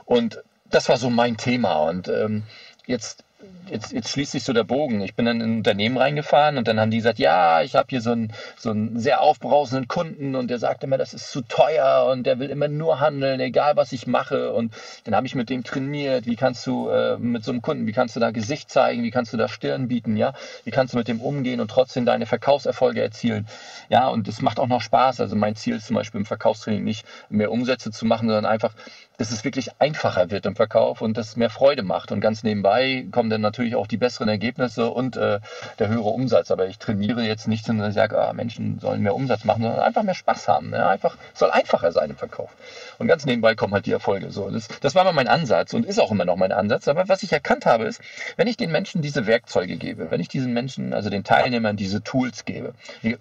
[0.06, 2.44] Und das war so mein Thema und ähm,
[2.86, 3.24] jetzt
[3.70, 5.02] jetzt, jetzt schließt sich so der Bogen.
[5.02, 7.88] Ich bin dann in ein Unternehmen reingefahren und dann haben die gesagt, ja, ich habe
[7.90, 11.42] hier so einen, so einen sehr aufbrausenden Kunden und der sagt immer, das ist zu
[11.42, 14.54] teuer und der will immer nur handeln, egal was ich mache.
[14.54, 17.88] Und dann habe ich mit dem trainiert, wie kannst du äh, mit so einem Kunden,
[17.88, 20.94] wie kannst du da Gesicht zeigen, wie kannst du da Stirn bieten, ja, wie kannst
[20.94, 23.48] du mit dem umgehen und trotzdem deine Verkaufserfolge erzielen.
[23.90, 25.22] Ja, und es macht auch noch Spaß.
[25.22, 28.74] Also mein Ziel ist zum Beispiel im Verkaufstraining nicht mehr Umsätze zu machen, sondern einfach
[29.18, 32.12] dass es wirklich einfacher wird im Verkauf und das mehr Freude macht.
[32.12, 35.40] Und ganz nebenbei kommen dann natürlich auch die besseren Ergebnisse und äh,
[35.80, 36.52] der höhere Umsatz.
[36.52, 39.80] Aber ich trainiere jetzt nicht, sondern ich sage, ah, Menschen sollen mehr Umsatz machen, sondern
[39.82, 40.70] einfach mehr Spaß haben.
[40.72, 40.88] Ne?
[40.88, 42.50] Einfach, soll einfacher sein im Verkauf.
[42.98, 44.32] Und ganz nebenbei kommen halt die Erfolge.
[44.32, 46.88] So, das, das war mal mein Ansatz und ist auch immer noch mein Ansatz.
[46.88, 48.02] Aber was ich erkannt habe, ist,
[48.36, 52.02] wenn ich den Menschen diese Werkzeuge gebe, wenn ich diesen Menschen, also den Teilnehmern diese
[52.04, 52.74] Tools gebe,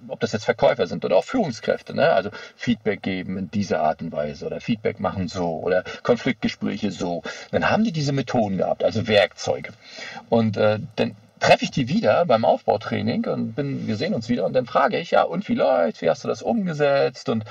[0.08, 2.12] ob das jetzt Verkäufer sind oder auch Führungskräfte, ne?
[2.12, 7.22] also Feedback geben in dieser Art und Weise oder Feedback machen so oder Konfliktgespräche so.
[7.50, 9.70] Dann haben die diese Methoden gehabt, also Werkzeuge.
[10.28, 14.46] Und äh, dann treffe ich die wieder beim Aufbautraining und bin, wir sehen uns wieder
[14.46, 17.28] und dann frage ich, ja, und wie läuft's, wie hast du das umgesetzt?
[17.28, 17.44] Und,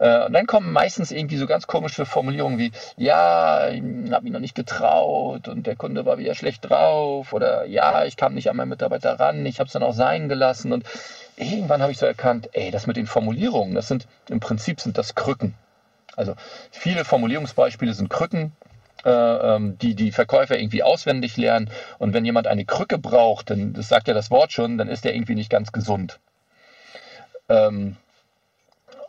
[0.00, 4.32] äh, und dann kommen meistens irgendwie so ganz komische Formulierungen wie, ja, ich habe mich
[4.32, 8.50] noch nicht getraut und der Kunde war wieder schlecht drauf oder ja, ich kam nicht
[8.50, 10.84] an meinen Mitarbeiter ran, ich habe es dann auch sein gelassen und
[11.36, 14.98] irgendwann habe ich so erkannt, ey, das mit den Formulierungen, das sind im Prinzip sind
[14.98, 15.54] das Krücken.
[16.16, 16.34] Also
[16.72, 18.52] viele Formulierungsbeispiele sind Krücken,
[19.04, 21.70] die die Verkäufer irgendwie auswendig lernen.
[21.98, 25.04] Und wenn jemand eine Krücke braucht, dann das sagt ja das Wort schon, dann ist
[25.04, 26.18] der irgendwie nicht ganz gesund.
[27.48, 27.96] Ähm,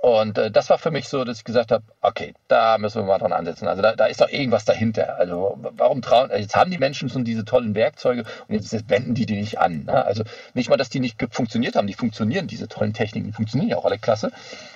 [0.01, 3.05] und äh, das war für mich so, dass ich gesagt habe, okay, da müssen wir
[3.05, 3.67] mal dran ansetzen.
[3.67, 5.17] Also da, da ist doch irgendwas dahinter.
[5.17, 9.13] Also warum trauen, jetzt haben die Menschen schon diese tollen Werkzeuge und jetzt, jetzt wenden
[9.13, 9.83] die die nicht an.
[9.85, 10.05] Ne?
[10.05, 10.23] Also
[10.53, 13.77] nicht mal, dass die nicht funktioniert haben, die funktionieren, diese tollen Techniken, die funktionieren ja
[13.77, 14.31] auch alle klasse.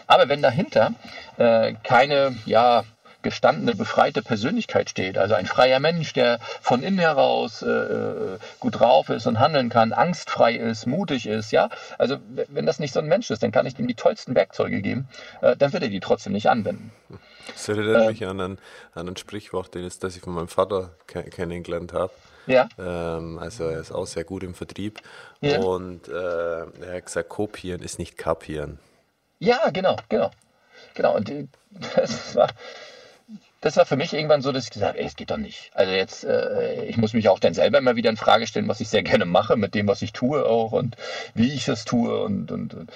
[0.07, 0.91] Aber wenn dahinter
[1.37, 2.83] äh, keine, ja,
[3.23, 5.17] gestandene, befreite Persönlichkeit steht.
[5.17, 9.69] Also ein freier Mensch, der von innen heraus äh, äh, gut drauf ist und handeln
[9.69, 11.51] kann, angstfrei ist, mutig ist.
[11.51, 12.17] Ja, also
[12.49, 15.07] wenn das nicht so ein Mensch ist, dann kann ich ihm die tollsten Werkzeuge geben,
[15.41, 16.91] äh, dann wird er die trotzdem nicht anwenden.
[17.47, 18.57] Das erinnert äh, mich an ein,
[18.93, 22.13] an ein Sprichwort, das ich von meinem Vater kennengelernt habe.
[22.45, 22.67] Ja.
[22.77, 25.01] Ähm, also er ist auch sehr gut im Vertrieb.
[25.41, 25.59] Ja.
[25.59, 28.79] Und äh, er hat gesagt, kopieren ist nicht kapieren.
[29.39, 30.31] Ja, genau, genau.
[30.93, 31.15] Genau.
[31.15, 31.47] Und äh,
[31.95, 32.49] das war,
[33.63, 35.71] das war für mich irgendwann so, dass ich gesagt habe, ey, es geht doch nicht.
[35.73, 38.81] Also jetzt, äh, ich muss mich auch dann selber immer wieder in Frage stellen, was
[38.81, 40.97] ich sehr gerne mache, mit dem, was ich tue auch und
[41.33, 42.91] wie ich das tue und, und, und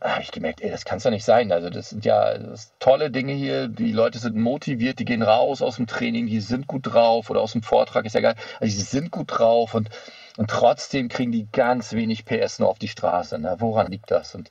[0.00, 1.52] da habe ich gemerkt, ey, das kann es doch nicht sein.
[1.52, 3.68] Also das sind ja das tolle Dinge hier.
[3.68, 7.40] Die Leute sind motiviert, die gehen raus aus dem Training, die sind gut drauf oder
[7.40, 8.34] aus dem Vortrag, ist ja geil.
[8.58, 9.90] Also die sind gut drauf und,
[10.38, 13.38] und trotzdem kriegen die ganz wenig PS nur auf die Straße.
[13.38, 13.56] Ne?
[13.60, 14.34] Woran liegt das?
[14.34, 14.50] Und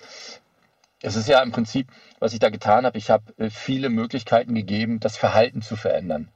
[1.01, 1.87] es ist ja im Prinzip,
[2.19, 6.29] was ich da getan habe, ich habe äh, viele Möglichkeiten gegeben, das Verhalten zu verändern.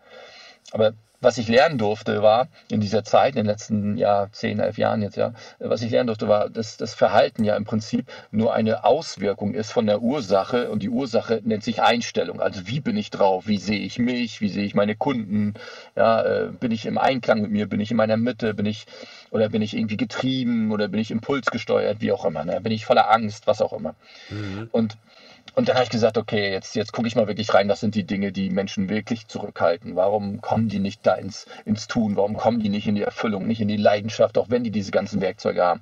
[0.71, 4.77] Aber was ich lernen durfte, war in dieser Zeit, in den letzten ja, 10, 11
[4.77, 8.53] Jahren jetzt, ja, was ich lernen durfte, war, dass das Verhalten ja im Prinzip nur
[8.53, 12.41] eine Auswirkung ist von der Ursache und die Ursache nennt sich Einstellung.
[12.41, 13.47] Also wie bin ich drauf?
[13.47, 14.41] Wie sehe ich mich?
[14.41, 15.53] Wie sehe ich meine Kunden?
[15.95, 17.67] Ja, äh, bin ich im Einklang mit mir?
[17.67, 18.53] Bin ich in meiner Mitte?
[18.53, 18.85] Bin ich
[19.33, 22.01] oder bin ich irgendwie getrieben oder bin ich impulsgesteuert?
[22.01, 22.45] Wie auch immer.
[22.45, 22.61] Ne?
[22.61, 23.47] Bin ich voller Angst?
[23.47, 23.95] Was auch immer.
[24.29, 24.69] Mhm.
[24.71, 24.97] Und
[25.55, 27.95] und dann habe ich gesagt, okay, jetzt, jetzt gucke ich mal wirklich rein, was sind
[27.95, 29.95] die Dinge, die Menschen wirklich zurückhalten.
[29.95, 32.15] Warum kommen die nicht da ins, ins Tun?
[32.15, 34.91] Warum kommen die nicht in die Erfüllung, nicht in die Leidenschaft, auch wenn die diese
[34.91, 35.81] ganzen Werkzeuge haben?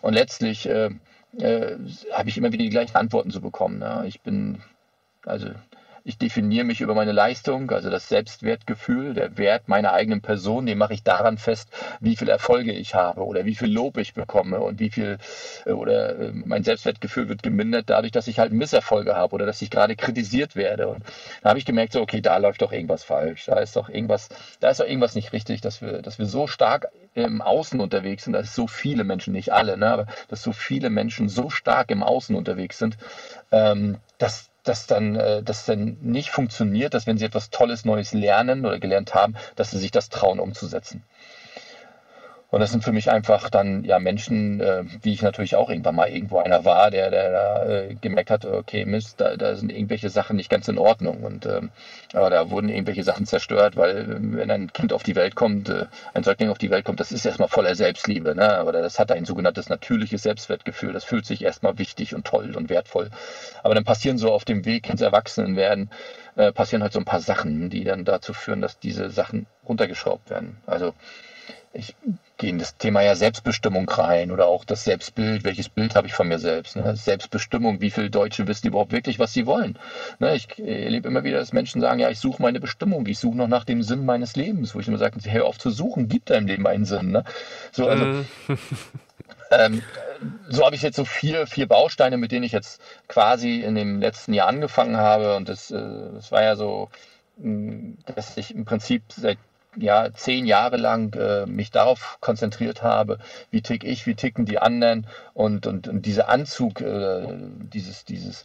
[0.00, 0.90] Und letztlich äh,
[1.38, 1.76] äh,
[2.12, 3.82] habe ich immer wieder die gleichen Antworten zu bekommen.
[3.82, 4.04] Ja.
[4.04, 4.62] Ich bin,
[5.26, 5.48] also
[6.10, 10.76] ich definiere mich über meine Leistung, also das Selbstwertgefühl, der Wert meiner eigenen Person, den
[10.76, 11.70] mache ich daran fest,
[12.00, 15.18] wie viel Erfolge ich habe oder wie viel Lob ich bekomme und wie viel
[15.66, 19.62] äh, oder äh, mein Selbstwertgefühl wird gemindert dadurch, dass ich halt Misserfolge habe oder dass
[19.62, 20.88] ich gerade kritisiert werde.
[20.88, 21.04] Und
[21.42, 24.28] da habe ich gemerkt, so okay, da läuft doch irgendwas falsch, da ist doch irgendwas,
[24.58, 28.24] da ist doch irgendwas nicht richtig, dass wir, dass wir so stark im Außen unterwegs
[28.24, 31.90] sind, dass so viele Menschen, nicht alle, ne, aber dass so viele Menschen so stark
[31.92, 32.96] im Außen unterwegs sind,
[33.52, 38.12] ähm, dass dass dann äh, das dann nicht funktioniert, dass wenn sie etwas Tolles Neues
[38.12, 41.04] lernen oder gelernt haben, dass sie sich das trauen umzusetzen.
[42.50, 45.94] Und das sind für mich einfach dann ja Menschen, äh, wie ich natürlich auch irgendwann
[45.94, 49.70] mal irgendwo einer war, der, der da äh, gemerkt hat, okay, Mist, da, da sind
[49.70, 51.22] irgendwelche Sachen nicht ganz in Ordnung.
[51.22, 51.70] Und ähm,
[52.12, 55.68] aber da wurden irgendwelche Sachen zerstört, weil äh, wenn ein Kind auf die Welt kommt,
[55.68, 58.58] äh, ein Säugling auf die Welt kommt, das ist erstmal voller Selbstliebe, ne?
[58.58, 60.92] Aber das hat ein sogenanntes natürliches Selbstwertgefühl.
[60.92, 63.10] Das fühlt sich erstmal wichtig und toll und wertvoll.
[63.62, 65.90] Aber dann passieren so auf dem Weg ins Erwachsenenwerden,
[66.34, 70.30] äh, passieren halt so ein paar Sachen, die dann dazu führen, dass diese Sachen runtergeschraubt
[70.30, 70.56] werden.
[70.66, 70.94] Also
[71.72, 71.94] ich
[72.48, 75.44] in das Thema ja Selbstbestimmung rein oder auch das Selbstbild.
[75.44, 76.76] Welches Bild habe ich von mir selbst?
[76.76, 76.96] Ne?
[76.96, 79.78] Selbstbestimmung, wie viele Deutsche wissen überhaupt wirklich, was sie wollen?
[80.18, 80.34] Ne?
[80.34, 83.48] Ich erlebe immer wieder, dass Menschen sagen, ja, ich suche meine Bestimmung, ich suche noch
[83.48, 86.46] nach dem Sinn meines Lebens, wo ich immer sage, hör auf zu suchen, gibt deinem
[86.46, 87.10] Leben einen Sinn.
[87.10, 87.24] Ne?
[87.72, 88.26] So, also, mhm.
[89.50, 89.82] ähm,
[90.48, 94.00] so habe ich jetzt so vier, vier Bausteine, mit denen ich jetzt quasi in dem
[94.00, 95.36] letzten Jahr angefangen habe.
[95.36, 95.78] Und das, äh,
[96.14, 96.88] das war ja so,
[97.36, 99.38] dass ich im Prinzip seit
[99.76, 103.18] ja, zehn Jahre lang äh, mich darauf konzentriert habe,
[103.50, 107.26] wie tick ich, wie ticken die anderen und, und, und dieser Anzug, äh,
[107.72, 108.44] dieses, dieses,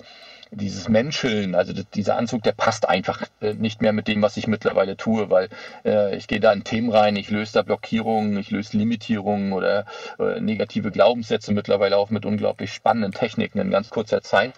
[0.51, 4.47] dieses Menscheln, also dieser Anzug, der passt einfach äh, nicht mehr mit dem, was ich
[4.47, 5.49] mittlerweile tue, weil
[5.83, 9.85] äh, ich gehe da in Themen rein, ich löse da Blockierungen, ich löse Limitierungen oder
[10.19, 14.53] äh, negative Glaubenssätze mittlerweile auch mit unglaublich spannenden Techniken in ganz kurzer Zeit.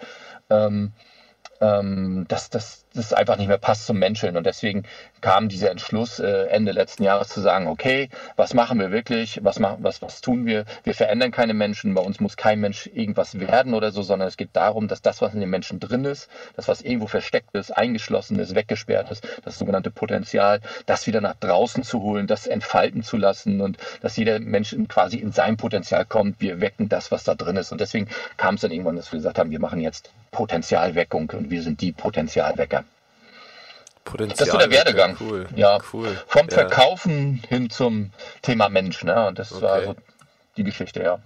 [0.50, 0.92] Ähm,
[1.60, 4.36] ähm, das, das, das einfach nicht mehr passt zum Menscheln.
[4.36, 4.84] Und deswegen
[5.20, 9.58] kam dieser Entschluss äh, Ende letzten Jahres zu sagen, okay, was machen wir wirklich, was,
[9.58, 10.64] machen, was, was tun wir?
[10.84, 14.36] Wir verändern keine Menschen, bei uns muss kein Mensch irgendwas werden oder so, sondern es
[14.36, 17.70] geht darum, dass das, was in den Menschen drin ist, das, was irgendwo versteckt ist,
[17.76, 23.02] eingeschlossen ist, weggesperrt ist, das sogenannte Potenzial, das wieder nach draußen zu holen, das entfalten
[23.02, 26.40] zu lassen und dass jeder Mensch quasi in sein Potenzial kommt.
[26.40, 27.72] Wir wecken das, was da drin ist.
[27.72, 31.50] Und deswegen kam es dann irgendwann, dass wir gesagt haben, wir machen jetzt Potenzialweckung und
[31.50, 32.84] wir sind die Potenzialwecker.
[34.08, 34.38] Potenzial.
[34.38, 35.16] Das ist so der Werdegang.
[35.20, 35.46] Cool.
[35.54, 36.08] Ja, cool.
[36.26, 36.54] Vom ja.
[36.54, 38.10] Verkaufen hin zum
[38.42, 39.04] Thema Mensch.
[39.04, 39.28] Ne?
[39.28, 39.62] Und das okay.
[39.62, 39.96] war so
[40.56, 41.20] die Geschichte, ja.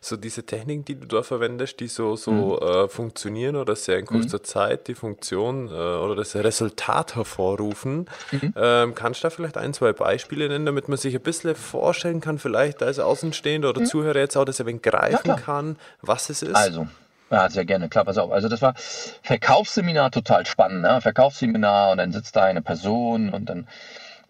[0.00, 2.66] So diese Techniken, die du da verwendest, die so, so mhm.
[2.66, 4.44] äh, funktionieren oder sehr in kurzer mhm.
[4.44, 8.54] Zeit die Funktion äh, oder das Resultat hervorrufen, mhm.
[8.56, 12.20] ähm, kannst du da vielleicht ein, zwei Beispiele nennen, damit man sich ein bisschen vorstellen
[12.20, 13.86] kann, vielleicht als Außenstehender oder mhm.
[13.86, 16.54] Zuhörer jetzt auch, dass er wenig greifen ja, kann, was es ist?
[16.54, 16.86] Also,
[17.30, 18.30] ja, sehr gerne, klar, pass auf.
[18.30, 18.74] Also das war
[19.22, 21.00] Verkaufsseminar total spannend, ne?
[21.00, 23.66] Verkaufsseminar und dann sitzt da eine Person und dann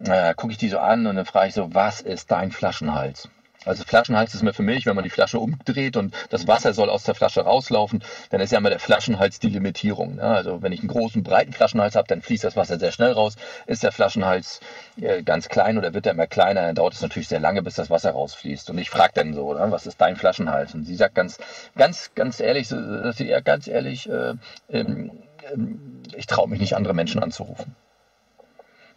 [0.04, 3.28] äh, gucke ich die so an und dann frage ich so, was ist dein Flaschenhals?
[3.66, 6.88] Also Flaschenhals ist mir für mich, wenn man die Flasche umdreht und das Wasser soll
[6.88, 10.16] aus der Flasche rauslaufen, dann ist ja immer der Flaschenhals die Limitierung.
[10.16, 10.22] Ne?
[10.22, 13.34] Also wenn ich einen großen, breiten Flaschenhals habe, dann fließt das Wasser sehr schnell raus.
[13.66, 14.60] Ist der Flaschenhals
[15.00, 17.74] äh, ganz klein oder wird er immer kleiner, dann dauert es natürlich sehr lange, bis
[17.74, 18.70] das Wasser rausfließt.
[18.70, 19.66] Und ich frage dann so, ne?
[19.70, 20.74] was ist dein Flaschenhals?
[20.74, 21.38] Und sie sagt ganz,
[21.76, 24.34] ganz, ganz ehrlich, dass sie ganz ehrlich, äh,
[24.70, 25.10] ähm,
[25.52, 27.74] ähm, ich traue mich nicht, andere Menschen anzurufen.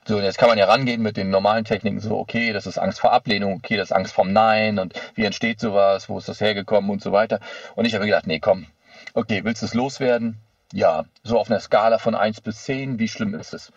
[0.09, 2.79] So, und jetzt kann man ja rangehen mit den normalen Techniken, so, okay, das ist
[2.79, 6.27] Angst vor Ablehnung, okay, das ist Angst vom Nein und wie entsteht sowas, wo ist
[6.27, 7.39] das hergekommen und so weiter.
[7.75, 8.65] Und ich habe gedacht, nee, komm,
[9.13, 10.39] okay, willst du es loswerden?
[10.73, 13.71] Ja, so auf einer Skala von 1 bis 10, wie schlimm ist es?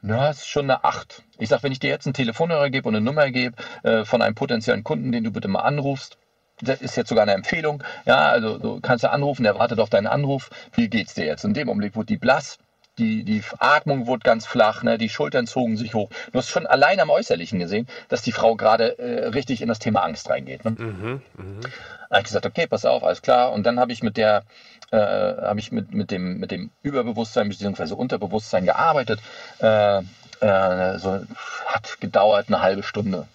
[0.00, 1.22] Na, es ist schon eine 8.
[1.36, 4.22] Ich sage, wenn ich dir jetzt einen Telefonhörer gebe und eine Nummer gebe äh, von
[4.22, 6.16] einem potenziellen Kunden, den du bitte mal anrufst,
[6.62, 7.84] das ist jetzt sogar eine Empfehlung.
[8.06, 10.48] Ja, also du kannst du anrufen, der wartet auf deinen Anruf.
[10.72, 11.44] Wie geht's dir jetzt?
[11.44, 12.56] In dem Augenblick wurde die blass
[12.98, 14.98] die, die Atmung wurde ganz flach, ne?
[14.98, 16.10] die Schultern zogen sich hoch.
[16.32, 19.78] Du hast schon allein am Äußerlichen gesehen, dass die Frau gerade äh, richtig in das
[19.78, 20.64] Thema Angst reingeht.
[20.64, 20.70] Ne?
[20.72, 21.68] Mhm, mh.
[22.10, 23.52] habe ich gesagt, okay, pass auf, alles klar.
[23.52, 24.44] Und dann habe ich mit der,
[24.90, 27.94] äh, habe ich mit, mit, dem, mit dem Überbewusstsein bzw.
[27.94, 29.20] Unterbewusstsein gearbeitet.
[29.58, 29.98] Äh,
[30.40, 31.20] äh, so,
[31.66, 33.26] hat gedauert eine halbe Stunde.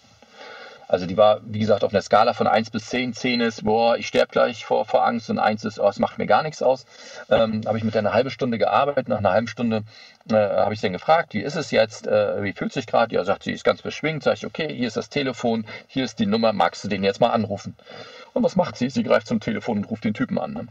[0.92, 3.14] Also die war, wie gesagt, auf einer Skala von 1 bis 10.
[3.14, 6.18] 10 ist, boah, ich sterbe gleich vor, vor Angst und 1 ist, oh, es macht
[6.18, 6.86] mir gar nichts aus.
[7.30, 9.08] Ähm, habe ich mit der eine halbe Stunde gearbeitet.
[9.08, 9.84] Nach einer halben Stunde
[10.30, 13.16] äh, habe ich sie dann gefragt, wie ist es jetzt, äh, wie fühlt sich gerade?
[13.16, 14.24] Ja, sagt sie, ist ganz beschwingt.
[14.24, 17.22] Sag ich, okay, hier ist das Telefon, hier ist die Nummer, magst du den jetzt
[17.22, 17.78] mal anrufen?
[18.34, 18.90] Und was macht sie?
[18.90, 20.52] Sie greift zum Telefon und ruft den Typen an.
[20.52, 20.68] Ne?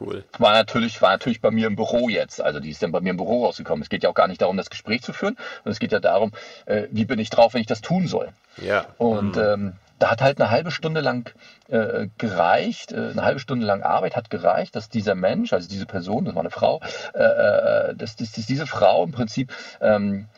[0.00, 0.24] Cool.
[0.38, 2.40] War natürlich, war natürlich bei mir im Büro jetzt.
[2.40, 3.82] Also die ist dann bei mir im Büro rausgekommen.
[3.82, 6.00] Es geht ja auch gar nicht darum, das Gespräch zu führen, sondern es geht ja
[6.00, 6.32] darum,
[6.66, 8.28] äh, wie bin ich drauf, wenn ich das tun soll.
[8.58, 8.86] Ja.
[8.98, 9.42] Und mhm.
[9.42, 11.32] ähm, da hat halt eine halbe Stunde lang
[11.68, 15.86] äh, gereicht, äh, eine halbe Stunde lang Arbeit hat gereicht, dass dieser Mensch, also diese
[15.86, 16.80] Person, das war eine Frau,
[17.14, 20.28] äh, äh dass, dass, dass, diese Frau im Prinzip ähm,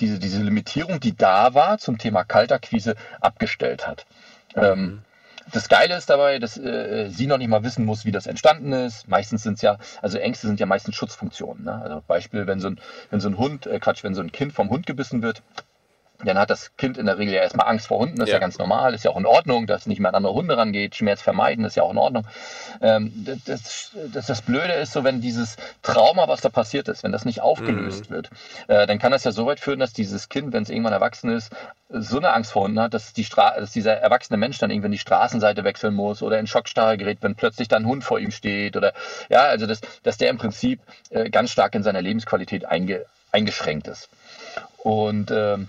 [0.00, 4.06] diese, diese Limitierung, die da war zum Thema Kaltakquise, abgestellt hat.
[4.54, 4.72] Ähm, mhm.
[4.72, 5.02] Ähm,
[5.52, 8.72] das Geile ist dabei, dass äh, sie noch nicht mal wissen muss, wie das entstanden
[8.72, 9.08] ist.
[9.08, 11.64] Meistens sind es ja, also Ängste sind ja meistens Schutzfunktionen.
[11.64, 11.74] Ne?
[11.82, 14.52] Also Beispiel, wenn so ein, wenn so ein Hund, äh, Quatsch, wenn so ein Kind
[14.52, 15.42] vom Hund gebissen wird,
[16.24, 18.38] dann hat das Kind in der Regel ja erstmal Angst vor Hunden, das ist ja.
[18.38, 21.22] ganz normal, ist ja auch in Ordnung, dass nicht mehr an andere Hunde rangeht, Schmerz
[21.22, 22.26] vermeiden, ist ja auch in Ordnung.
[22.80, 23.12] Ähm,
[23.46, 27.24] das, das, das Blöde ist so, wenn dieses Trauma, was da passiert ist, wenn das
[27.24, 28.14] nicht aufgelöst mhm.
[28.14, 28.30] wird,
[28.68, 31.30] äh, dann kann das ja so weit führen, dass dieses Kind, wenn es irgendwann erwachsen
[31.30, 31.52] ist,
[31.88, 34.92] so eine Angst vor Hunden hat, dass, die Stra dass dieser erwachsene Mensch dann irgendwann
[34.92, 38.30] die Straßenseite wechseln muss oder in Schockstarre gerät, wenn plötzlich dann ein Hund vor ihm
[38.30, 38.92] steht oder
[39.28, 40.80] ja, also das, dass der im Prinzip
[41.10, 44.08] äh, ganz stark in seiner Lebensqualität einge, eingeschränkt ist.
[44.78, 45.68] Und ähm,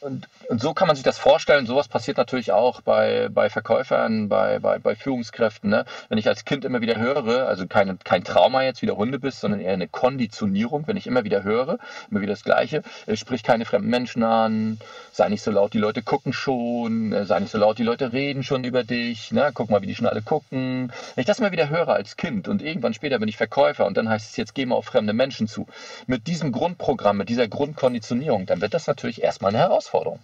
[0.00, 1.64] und, und so kann man sich das vorstellen.
[1.64, 5.70] Sowas passiert natürlich auch bei, bei Verkäufern, bei, bei, bei Führungskräften.
[5.70, 5.84] Ne?
[6.08, 9.20] Wenn ich als Kind immer wieder höre, also kein, kein Trauma jetzt wie der Hunde
[9.20, 11.78] bist, sondern eher eine Konditionierung, wenn ich immer wieder höre,
[12.10, 12.82] immer wieder das Gleiche,
[13.14, 14.80] sprich keine fremden Menschen an,
[15.12, 18.12] sei nicht so laut, die Leute gucken schon, äh, sei nicht so laut, die Leute
[18.12, 19.52] reden schon über dich, ne?
[19.54, 20.92] guck mal, wie die schon alle gucken.
[21.14, 23.96] Wenn ich das immer wieder höre als Kind und irgendwann später bin ich Verkäufer und
[23.96, 25.68] dann heißt es jetzt, geh mal auf fremde Menschen zu,
[26.08, 30.18] mit diesem Grundprogramm, mit dieser Grundkonditionierung, dann wird das natürlich erstmal eine Herausforderung.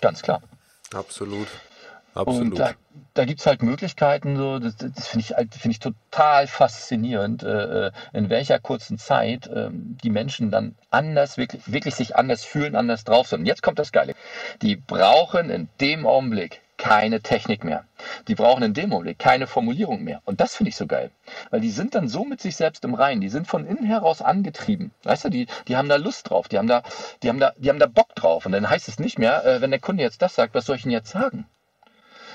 [0.00, 0.42] Ganz klar.
[0.94, 1.48] Absolut.
[2.16, 2.52] Absolut.
[2.52, 2.70] Und da,
[3.12, 7.42] da gibt es halt Möglichkeiten, so, das, das finde ich, halt, find ich total faszinierend,
[7.42, 12.42] äh, äh, in welcher kurzen Zeit äh, die Menschen dann anders, wirklich, wirklich sich anders
[12.42, 13.40] fühlen, anders drauf sind.
[13.40, 14.14] Und jetzt kommt das Geile.
[14.62, 17.84] Die brauchen in dem Augenblick keine Technik mehr.
[18.28, 20.20] Die brauchen in dem Augenblick keine Formulierung mehr.
[20.24, 21.10] Und das finde ich so geil.
[21.50, 23.20] Weil die sind dann so mit sich selbst im Reinen.
[23.20, 24.92] Die sind von innen heraus angetrieben.
[25.04, 26.48] Weißt du, die, die haben da Lust drauf.
[26.48, 26.82] Die haben da,
[27.22, 28.46] die haben da, die haben da Bock drauf.
[28.46, 30.76] Und dann heißt es nicht mehr, äh, wenn der Kunde jetzt das sagt, was soll
[30.76, 31.46] ich denn jetzt sagen?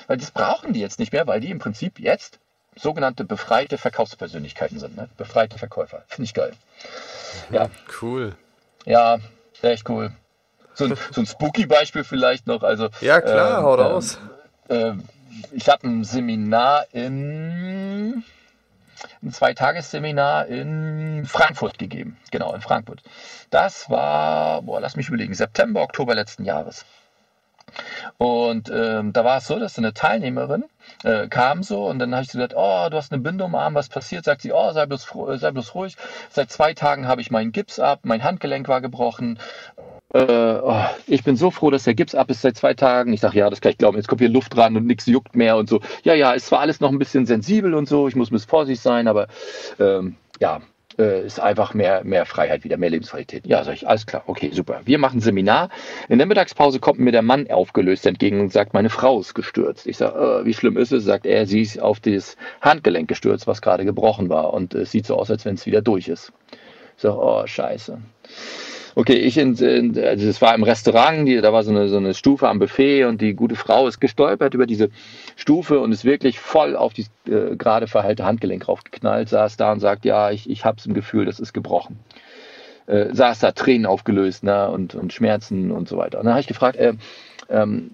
[0.08, 2.39] Weil das brauchen die jetzt nicht mehr, weil die im Prinzip jetzt
[2.75, 4.97] sogenannte befreite Verkaufspersönlichkeiten sind.
[4.97, 5.10] Ne?
[5.17, 6.04] Befreite Verkäufer.
[6.08, 6.54] Finde ich geil.
[7.51, 7.69] Ja.
[8.01, 8.36] Cool.
[8.86, 9.19] Ja,
[9.62, 10.12] echt cool.
[10.73, 12.63] So ein, so ein Spooky-Beispiel vielleicht noch.
[12.63, 14.19] Also, ja, klar, ähm, hau raus.
[14.72, 14.94] Äh,
[15.52, 18.24] ich habe ein Seminar in
[19.24, 22.18] ein Zweitagesseminar in Frankfurt gegeben.
[22.32, 23.02] Genau, in Frankfurt.
[23.50, 26.86] Das war, boah, lass mich überlegen, September, Oktober letzten Jahres.
[28.18, 30.66] Und ähm, da war es so, dass eine Teilnehmerin
[31.04, 33.76] äh, kam so und dann habe ich gesagt, oh, du hast eine Binde um Arm,
[33.76, 34.26] was passiert?
[34.26, 35.96] Sagt sie, oh, sei bloß, sei bloß ruhig.
[36.30, 39.40] Seit zwei Tagen habe ich meinen Gips ab, mein Handgelenk war gebrochen
[40.13, 43.13] äh, oh, ich bin so froh, dass der Gips ab ist seit zwei Tagen.
[43.13, 43.97] Ich sage, ja, das kann ich glauben.
[43.97, 45.80] Jetzt kommt hier Luft ran und nichts juckt mehr und so.
[46.04, 48.08] Ja, ja, ist zwar alles noch ein bisschen sensibel und so.
[48.08, 49.28] Ich muss bisschen vorsichtig sein, aber
[49.80, 50.62] ähm, ja,
[50.97, 53.47] äh, ist einfach mehr, mehr Freiheit wieder, mehr Lebensqualität.
[53.47, 54.82] Ja, sag ich, alles klar, okay, super.
[54.86, 55.69] Wir machen Seminar.
[56.10, 59.88] In der Mittagspause kommt mir der Mann aufgelöst entgegen und sagt, meine Frau ist gestürzt.
[59.88, 61.06] Ich sage, äh, wie schlimm ist es?
[61.06, 65.06] Sagt er, sie ist auf das Handgelenk gestürzt, was gerade gebrochen war und es sieht
[65.06, 66.34] so aus, als wenn es wieder durch ist.
[66.97, 68.00] Ich sage, oh, scheiße.
[68.95, 71.97] Okay, ich in, in also es war im Restaurant, die, da war so eine, so
[71.97, 74.89] eine Stufe am Buffet und die gute Frau ist gestolpert über diese
[75.36, 79.80] Stufe und ist wirklich voll auf die äh, gerade verheilte Handgelenk raufgeknallt, saß da und
[79.80, 81.99] sagt, ja, ich, ich hab's im Gefühl, das ist gebrochen.
[82.88, 86.19] Äh, saß da Tränen aufgelöst ne, und, und Schmerzen und so weiter.
[86.19, 86.93] Und dann habe ich gefragt, äh,
[87.49, 87.91] ähm,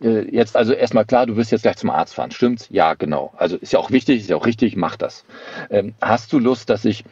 [0.00, 2.68] äh, jetzt also erstmal klar, du wirst jetzt gleich zum Arzt fahren, stimmt's?
[2.70, 3.32] Ja, genau.
[3.36, 5.24] Also ist ja auch wichtig, ist ja auch richtig, mach das.
[5.70, 7.04] Ähm, hast du Lust, dass ich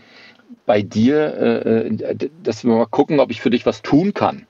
[0.66, 1.34] bei dir,
[1.66, 4.46] äh, äh, dass wir mal gucken, ob ich für dich was tun kann.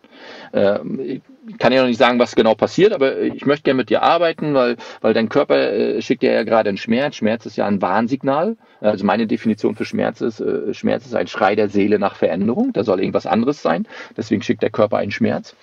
[0.52, 1.00] Ähm,
[1.48, 4.02] ich kann ja noch nicht sagen, was genau passiert, aber ich möchte gerne mit dir
[4.02, 7.16] arbeiten, weil, weil dein Körper äh, schickt dir ja gerade einen Schmerz.
[7.16, 8.56] Schmerz ist ja ein Warnsignal.
[8.80, 12.72] Also meine Definition für Schmerz ist, äh, Schmerz ist ein Schrei der Seele nach Veränderung.
[12.72, 13.86] Da soll irgendwas anderes sein.
[14.16, 15.54] Deswegen schickt der Körper einen Schmerz.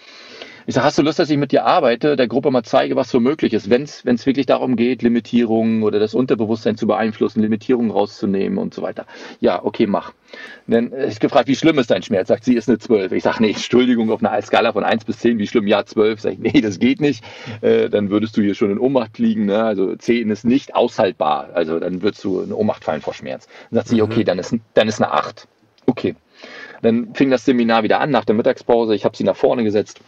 [0.67, 3.09] Ich sage, hast du Lust, dass ich mit dir arbeite, der Gruppe mal zeige, was
[3.09, 7.91] so möglich ist, wenn es wirklich darum geht, Limitierungen oder das Unterbewusstsein zu beeinflussen, Limitierungen
[7.91, 9.05] rauszunehmen und so weiter.
[9.39, 10.13] Ja, okay, mach.
[10.67, 12.27] Dann ist gefragt, wie schlimm ist dein Schmerz?
[12.27, 13.11] Sagt sie, ist eine 12.
[13.11, 15.67] Ich sage, nee, Entschuldigung, auf einer Skala von 1 bis 10, wie schlimm?
[15.67, 16.21] Ja, 12.
[16.21, 17.23] Sag ich, nee, das geht nicht.
[17.61, 19.45] Äh, dann würdest du hier schon in Ohnmacht liegen.
[19.45, 19.63] Ne?
[19.63, 21.49] Also 10 ist nicht aushaltbar.
[21.53, 23.47] Also dann würdest du in Ohnmacht fallen vor Schmerz.
[23.69, 24.03] Dann sagt sie, mhm.
[24.03, 25.47] okay, dann ist, dann ist eine 8.
[25.87, 26.15] Okay.
[26.81, 28.95] Dann fing das Seminar wieder an nach der Mittagspause.
[28.95, 30.01] Ich habe sie nach vorne gesetzt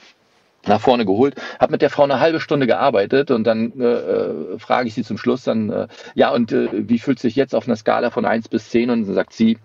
[0.68, 4.60] nach vorne geholt, habe mit der Frau eine halbe Stunde gearbeitet und dann äh, äh,
[4.60, 7.68] frage ich sie zum Schluss dann, äh, ja, und äh, wie fühlt sich jetzt auf
[7.68, 8.90] einer Skala von 1 bis 10?
[8.90, 9.58] Und dann sagt sie,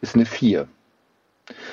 [0.00, 0.68] ist eine 4.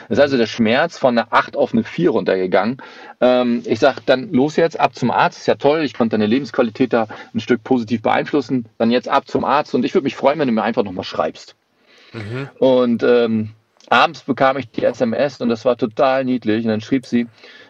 [0.08, 2.78] Das ist also der Schmerz von einer 8 auf eine 4 runtergegangen.
[3.20, 6.28] Ähm, ich sage dann los jetzt, ab zum Arzt, ist ja toll, ich konnte deine
[6.28, 8.68] Lebensqualität da ein Stück positiv beeinflussen.
[8.78, 11.04] Dann jetzt ab zum Arzt und ich würde mich freuen, wenn du mir einfach nochmal
[11.04, 11.56] schreibst.
[12.14, 12.50] Mhm.
[12.60, 13.52] Und ähm,
[13.90, 16.64] abends bekam ich die SMS und das war total niedlich.
[16.64, 17.28] Und dann schrieb sie,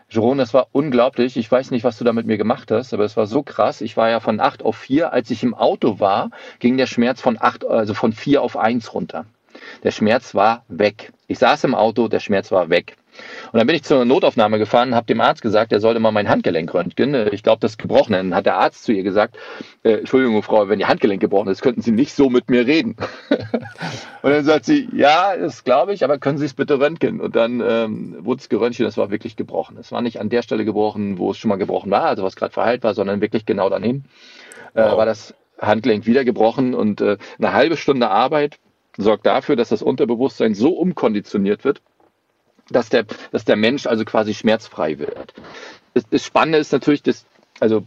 [0.09, 1.35] Jerome, das war unglaublich.
[1.35, 3.81] Ich weiß nicht, was du da mit mir gemacht hast, aber es war so krass.
[3.81, 5.11] Ich war ja von 8 auf 4.
[5.11, 8.93] Als ich im Auto war, ging der Schmerz von 8, also von 4 auf 1
[8.93, 9.25] runter.
[9.83, 11.11] Der Schmerz war weg.
[11.27, 12.97] Ich saß im Auto, der Schmerz war weg.
[13.51, 16.29] Und dann bin ich zur Notaufnahme gefahren, habe dem Arzt gesagt, er sollte mal mein
[16.29, 17.29] Handgelenk röntgen.
[17.31, 18.13] Ich glaube, das ist gebrochen.
[18.13, 19.37] Dann hat der Arzt zu ihr gesagt,
[19.83, 22.95] äh, Entschuldigung, Frau, wenn Ihr Handgelenk gebrochen ist, könnten Sie nicht so mit mir reden.
[24.21, 27.21] und dann sagt sie, ja, das glaube ich, aber können Sie es bitte röntgen?
[27.21, 29.77] Und dann ähm, wurde es geröntgt, das war wirklich gebrochen.
[29.79, 32.35] Es war nicht an der Stelle gebrochen, wo es schon mal gebrochen war, also was
[32.35, 34.05] gerade verheilt war, sondern wirklich genau daneben.
[34.73, 34.97] Äh, wow.
[34.97, 38.59] war das Handgelenk wieder gebrochen und äh, eine halbe Stunde Arbeit
[38.97, 41.81] sorgt dafür, dass das Unterbewusstsein so umkonditioniert wird,
[42.69, 45.33] dass der, dass der Mensch also quasi schmerzfrei wird.
[45.93, 47.25] Das, das Spannende ist natürlich, dass,
[47.59, 47.85] also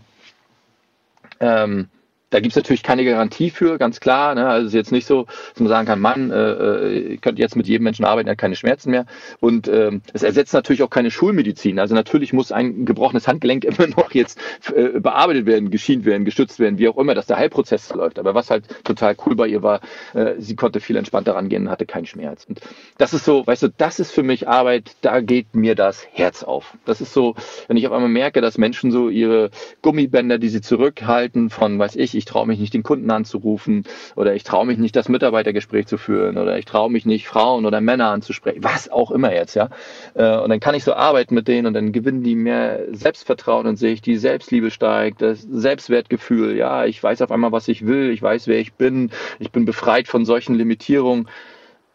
[1.41, 1.89] ähm,
[2.31, 4.35] da gibt es natürlich keine Garantie für, ganz klar.
[4.35, 4.47] Ne?
[4.47, 7.39] Also es ist jetzt nicht so, dass man sagen kann, Mann, äh, äh, ihr könnt
[7.39, 9.07] jetzt mit jedem Menschen arbeiten, er hat keine Schmerzen mehr.
[9.41, 11.79] Und ähm, es ersetzt natürlich auch keine Schulmedizin.
[11.79, 14.39] Also natürlich muss ein gebrochenes Handgelenk immer noch jetzt
[14.75, 18.19] äh, bearbeitet werden, geschient werden, gestützt werden, wie auch immer, dass der Heilprozess läuft.
[18.19, 19.81] Aber was halt total cool bei ihr war,
[20.15, 22.45] äh, sie konnte viel entspannter rangehen und hatte keinen Schmerz.
[22.47, 22.61] Und
[22.99, 26.43] das ist so, weißt du, das ist für mich Arbeit, da geht mir das Herz
[26.43, 26.75] auf.
[26.85, 27.35] Das ist so,
[27.69, 31.97] wenn ich auf einmal merke, dass Menschen so ihre Gummibänder, die sie zurückhalten von, weiß
[31.97, 33.85] ich, ich traue mich nicht, den Kunden anzurufen
[34.17, 37.65] oder ich traue mich nicht, das Mitarbeitergespräch zu führen oder ich traue mich nicht, Frauen
[37.65, 39.71] oder Männer anzusprechen, was auch immer jetzt, ja.
[40.15, 43.67] Äh, und dann kann ich so arbeiten mit denen und dann gewinnen die mehr Selbstvertrauen
[43.67, 47.87] und sehe ich, die Selbstliebe steigt, das Selbstwertgefühl, ja, ich weiß auf einmal, was ich
[47.87, 51.29] will, ich weiß, wer ich bin, ich bin befreit von solchen Limitierungen.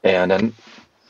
[0.04, 0.54] Ja, und dann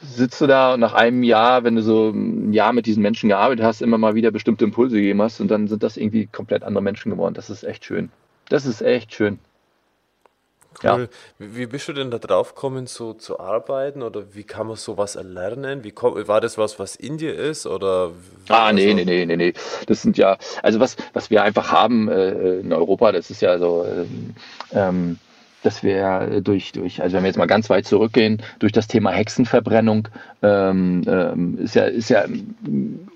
[0.04, 3.30] sitzt du da und nach einem Jahr, wenn du so ein Jahr mit diesen Menschen
[3.30, 6.64] gearbeitet hast, immer mal wieder bestimmte Impulse gegeben hast und dann sind das irgendwie komplett
[6.64, 7.34] andere Menschen geworden.
[7.34, 8.10] Das ist echt schön.
[8.54, 9.40] Das ist echt schön.
[10.84, 11.10] Cool.
[11.40, 11.48] Ja.
[11.56, 15.16] Wie bist du denn da drauf gekommen, so zu arbeiten oder wie kann man sowas
[15.16, 15.84] erlernen?
[15.84, 18.12] Wie komm, war das was, was in dir ist oder?
[18.50, 18.96] Ah, nee, also?
[18.98, 19.54] nee, nee, nee, nee.
[19.88, 23.58] Das sind ja, also was, was wir einfach haben äh, in Europa, das ist ja
[23.58, 24.36] so, ähm,
[24.72, 25.18] ähm
[25.64, 29.12] dass wir durch, durch, also wenn wir jetzt mal ganz weit zurückgehen, durch das Thema
[29.12, 30.08] Hexenverbrennung
[30.44, 32.26] ähm, ähm, ist ja, ist ja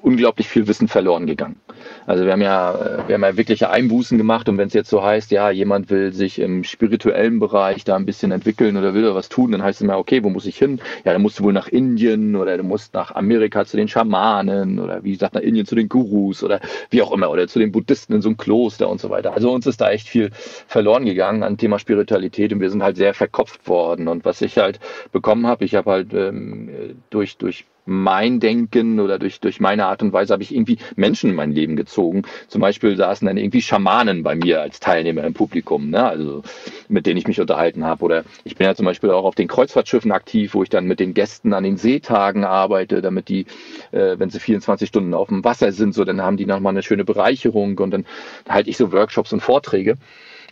[0.01, 1.57] unglaublich viel Wissen verloren gegangen.
[2.05, 5.03] Also wir haben ja, wir haben ja wirkliche Einbußen gemacht und wenn es jetzt so
[5.03, 9.13] heißt, ja, jemand will sich im spirituellen Bereich da ein bisschen entwickeln oder will da
[9.13, 10.79] was tun, dann heißt es immer, okay, wo muss ich hin?
[11.03, 14.79] Ja, dann musst du wohl nach Indien oder du musst nach Amerika zu den Schamanen
[14.79, 17.73] oder wie gesagt nach Indien zu den Gurus oder wie auch immer oder zu den
[17.73, 19.33] Buddhisten in so einem Kloster und so weiter.
[19.33, 20.29] Also uns ist da echt viel
[20.67, 24.07] verloren gegangen an Thema Spiritualität und wir sind halt sehr verkopft worden.
[24.07, 24.79] Und was ich halt
[25.11, 30.03] bekommen habe, ich habe halt ähm, durch, durch mein Denken oder durch, durch meine Art
[30.03, 32.23] und Weise habe ich irgendwie Menschen in mein Leben gezogen.
[32.49, 36.03] Zum Beispiel saßen dann irgendwie Schamanen bei mir als Teilnehmer im Publikum, ne?
[36.05, 36.43] also
[36.89, 38.03] mit denen ich mich unterhalten habe.
[38.03, 40.99] Oder ich bin ja zum Beispiel auch auf den Kreuzfahrtschiffen aktiv, wo ich dann mit
[40.99, 43.45] den Gästen an den Seetagen arbeite, damit die,
[43.91, 46.83] äh, wenn sie 24 Stunden auf dem Wasser sind, so dann haben die nochmal eine
[46.83, 48.05] schöne Bereicherung und dann
[48.49, 49.95] halte ich so Workshops und Vorträge.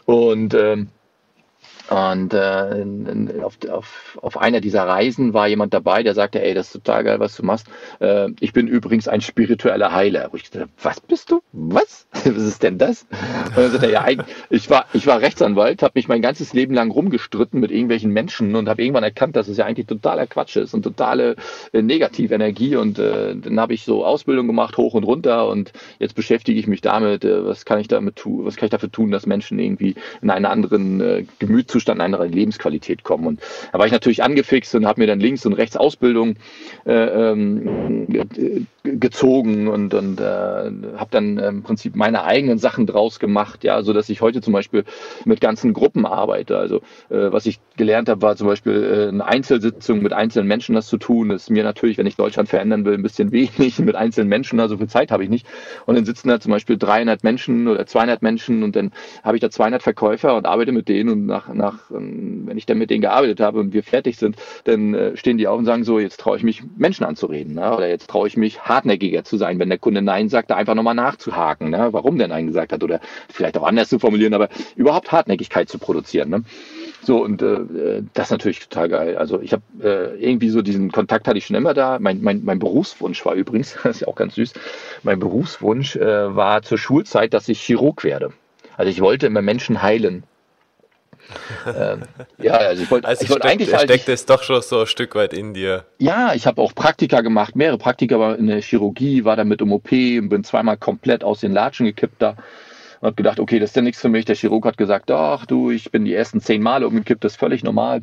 [0.05, 0.87] Und ähm,
[1.89, 2.83] und äh,
[3.43, 7.03] auf, auf, auf einer dieser Reisen war jemand dabei, der sagte, ey, das ist total
[7.03, 7.67] geil, was du machst.
[7.99, 10.29] Äh, ich bin übrigens ein spiritueller Heiler.
[10.31, 11.41] Wo ich dachte, was bist du?
[11.51, 12.07] Was?
[12.11, 13.05] was ist denn das?
[13.49, 16.73] Und dann sagte er, ja, ich war, ich war Rechtsanwalt, habe mich mein ganzes Leben
[16.73, 20.55] lang rumgestritten mit irgendwelchen Menschen und habe irgendwann erkannt, dass es ja eigentlich totaler Quatsch
[20.55, 21.35] ist und totale
[21.71, 22.77] äh, Negativenergie.
[22.77, 25.47] Und äh, dann habe ich so Ausbildung gemacht, hoch und runter.
[25.49, 28.71] Und jetzt beschäftige ich mich damit, äh, was kann ich damit tun, was kann ich
[28.71, 33.27] dafür tun, dass Menschen irgendwie in einen anderen äh, Gemüt Zustand einer Lebensqualität kommen.
[33.27, 33.41] Und
[33.73, 36.37] da war ich natürlich angefixt und habe mir dann links und rechts Ausbildung
[36.85, 38.07] äh, ähm,
[38.83, 43.91] gezogen und, und äh, habe dann im Prinzip meine eigenen Sachen draus gemacht, ja, so
[43.91, 44.85] dass ich heute zum Beispiel
[45.25, 46.57] mit ganzen Gruppen arbeite.
[46.57, 46.77] Also
[47.09, 50.87] äh, was ich gelernt habe, war zum Beispiel äh, eine Einzelsitzung mit einzelnen Menschen das
[50.87, 51.27] zu tun.
[51.27, 54.61] Das ist mir natürlich, wenn ich Deutschland verändern will, ein bisschen wenig mit einzelnen Menschen.
[54.61, 55.45] Also viel Zeit habe ich nicht.
[55.85, 59.41] Und dann sitzen da zum Beispiel 300 Menschen oder 200 Menschen und dann habe ich
[59.41, 62.89] da 200 Verkäufer und arbeite mit denen und nach, nach ähm, wenn ich dann mit
[62.89, 64.35] denen gearbeitet habe und wir fertig sind,
[64.65, 67.75] dann äh, stehen die auf und sagen so, jetzt traue ich mich Menschen anzureden ne?
[67.75, 70.75] oder jetzt traue ich mich hartnäckiger zu sein, wenn der Kunde Nein sagt, da einfach
[70.75, 71.89] nochmal nachzuhaken, ne?
[71.91, 72.99] warum der Nein gesagt hat oder
[73.29, 76.29] vielleicht auch anders zu formulieren, aber überhaupt Hartnäckigkeit zu produzieren.
[76.29, 76.43] Ne?
[77.05, 79.17] So, und äh, das ist natürlich total geil.
[79.17, 81.99] Also ich habe äh, irgendwie so diesen Kontakt hatte ich schon immer da.
[81.99, 84.53] Mein, mein, mein Berufswunsch war übrigens, das ist ja auch ganz süß,
[85.03, 88.33] mein Berufswunsch äh, war zur Schulzeit, dass ich Chirurg werde.
[88.75, 90.23] Also ich wollte immer Menschen heilen.
[91.67, 92.03] Ähm,
[92.37, 93.69] ja, also ich wollte also ich wollt eigentlich.
[93.69, 95.85] Steckt es doch schon so ein Stück weit in dir.
[95.99, 99.71] Ja, ich habe auch Praktika gemacht, mehrere Praktika war in der Chirurgie, war damit im
[99.71, 102.35] OP und bin zweimal komplett aus den Latschen gekippt da.
[103.01, 104.25] Und habe gedacht, okay, das ist ja nichts für mich.
[104.25, 107.39] Der Chirurg hat gesagt, doch, du, ich bin die ersten zehn Male umgekippt, das ist
[107.39, 108.01] völlig normal.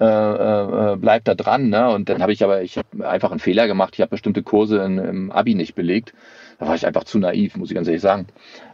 [0.00, 1.68] Äh, äh, bleib da dran.
[1.68, 1.90] Ne?
[1.90, 3.94] Und dann habe ich aber, ich habe einfach einen Fehler gemacht.
[3.94, 6.14] Ich habe bestimmte Kurse in, im Abi nicht belegt.
[6.58, 8.26] Da war ich einfach zu naiv, muss ich ganz ehrlich sagen.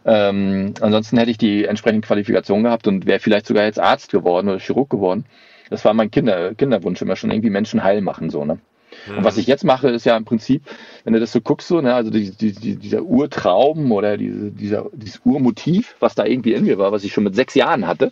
[0.05, 4.49] Ähm, ansonsten hätte ich die entsprechende Qualifikation gehabt und wäre vielleicht sogar jetzt Arzt geworden
[4.49, 5.25] oder Chirurg geworden.
[5.69, 8.59] Das war mein Kinder, Kinderwunsch, immer schon irgendwie Menschen heil machen, so, ne?
[9.07, 9.17] Mhm.
[9.17, 10.63] Und was ich jetzt mache, ist ja im Prinzip,
[11.03, 14.51] wenn du das so guckst, so, ne, also die, die, die, dieser Urtraum oder diese,
[14.51, 17.87] dieser, dieses Urmotiv, was da irgendwie in mir war, was ich schon mit sechs Jahren
[17.87, 18.11] hatte,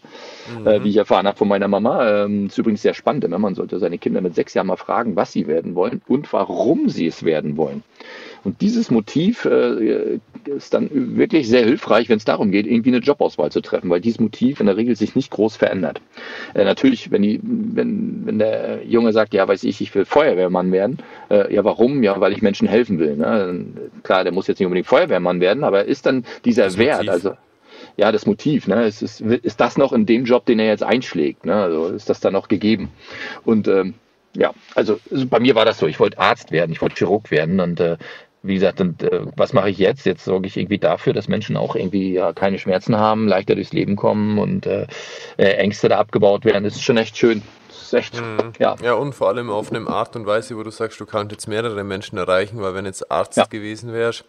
[0.59, 0.67] mhm.
[0.67, 3.27] äh, wie ich erfahren habe von meiner Mama, ähm, ist übrigens sehr spannend.
[3.27, 3.39] Ne?
[3.39, 6.89] Man sollte seine Kinder mit sechs Jahren mal fragen, was sie werden wollen und warum
[6.89, 7.83] sie es werden wollen.
[8.43, 12.99] Und dieses Motiv äh, ist dann wirklich sehr hilfreich, wenn es darum geht, irgendwie eine
[12.99, 16.01] Jobauswahl zu treffen, weil dieses Motiv in der Regel sich nicht groß verändert.
[16.55, 20.71] Äh, natürlich, wenn, die, wenn, wenn der Junge sagt, ja, weiß ich, ich will Feuerwehrmann
[20.71, 20.97] werden,
[21.29, 22.01] äh, ja, warum?
[22.01, 23.15] Ja, weil ich Menschen helfen will.
[23.17, 23.65] Ne?
[24.03, 27.11] Klar, der muss jetzt nicht unbedingt Feuerwehrmann werden, aber ist dann dieser das Wert, Motiv.
[27.11, 27.33] also
[27.97, 28.85] ja, das Motiv, ne?
[28.85, 31.45] Ist, ist, ist das noch in dem Job, den er jetzt einschlägt?
[31.45, 31.55] Ne?
[31.55, 32.89] Also ist das dann noch gegeben?
[33.43, 33.95] Und ähm,
[34.35, 37.59] ja, also, bei mir war das so, ich wollte Arzt werden, ich wollte Chirurg werden
[37.59, 37.97] und äh,
[38.43, 40.05] wie gesagt, und, äh, was mache ich jetzt?
[40.05, 43.73] Jetzt sorge ich irgendwie dafür, dass Menschen auch irgendwie ja, keine Schmerzen haben, leichter durchs
[43.73, 44.87] Leben kommen und äh,
[45.37, 46.63] äh, Ängste da abgebaut werden.
[46.63, 47.43] Das ist schon echt schön.
[47.67, 48.53] Das ist echt, mhm.
[48.59, 48.75] ja.
[48.83, 51.47] Ja, und vor allem auf eine Art und Weise, wo du sagst, du kannst jetzt
[51.47, 53.45] mehrere Menschen erreichen, weil wenn jetzt Arzt ja.
[53.45, 54.25] gewesen wärst,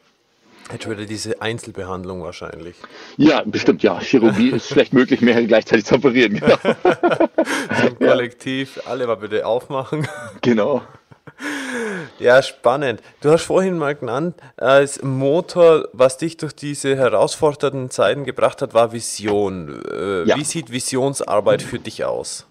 [0.71, 2.77] Hätte wieder diese Einzelbehandlung wahrscheinlich.
[3.17, 3.99] Ja, bestimmt, ja.
[4.01, 6.41] Chirurgie ist schlecht möglich, mehr gleichzeitig zu operieren.
[6.41, 6.57] Genau.
[7.99, 10.07] Kollektiv, alle mal bitte aufmachen.
[10.41, 10.83] Genau.
[12.19, 13.01] Ja, spannend.
[13.21, 18.75] Du hast vorhin mal genannt, als Motor, was dich durch diese herausfordernden Zeiten gebracht hat,
[18.75, 19.83] war Vision.
[19.91, 20.37] Äh, ja.
[20.37, 22.47] Wie sieht Visionsarbeit für dich aus?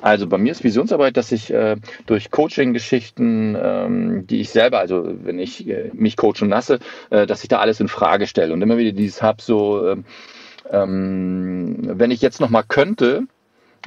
[0.00, 1.76] Also bei mir ist Visionsarbeit, dass ich äh,
[2.06, 6.80] durch Coaching-Geschichten, ähm, die ich selber, also wenn ich äh, mich coachen lasse,
[7.10, 10.04] äh, dass ich da alles in Frage stelle und immer wieder dieses habe, so, ähm,
[10.70, 13.24] ähm, wenn ich jetzt noch mal könnte,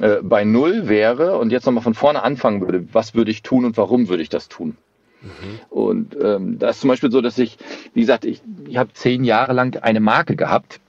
[0.00, 3.64] äh, bei Null wäre und jetzt nochmal von vorne anfangen würde, was würde ich tun
[3.64, 4.76] und warum würde ich das tun?
[5.22, 5.60] Mhm.
[5.70, 7.56] Und ähm, da ist zum Beispiel so, dass ich,
[7.94, 10.80] wie gesagt, ich, ich habe zehn Jahre lang eine Marke gehabt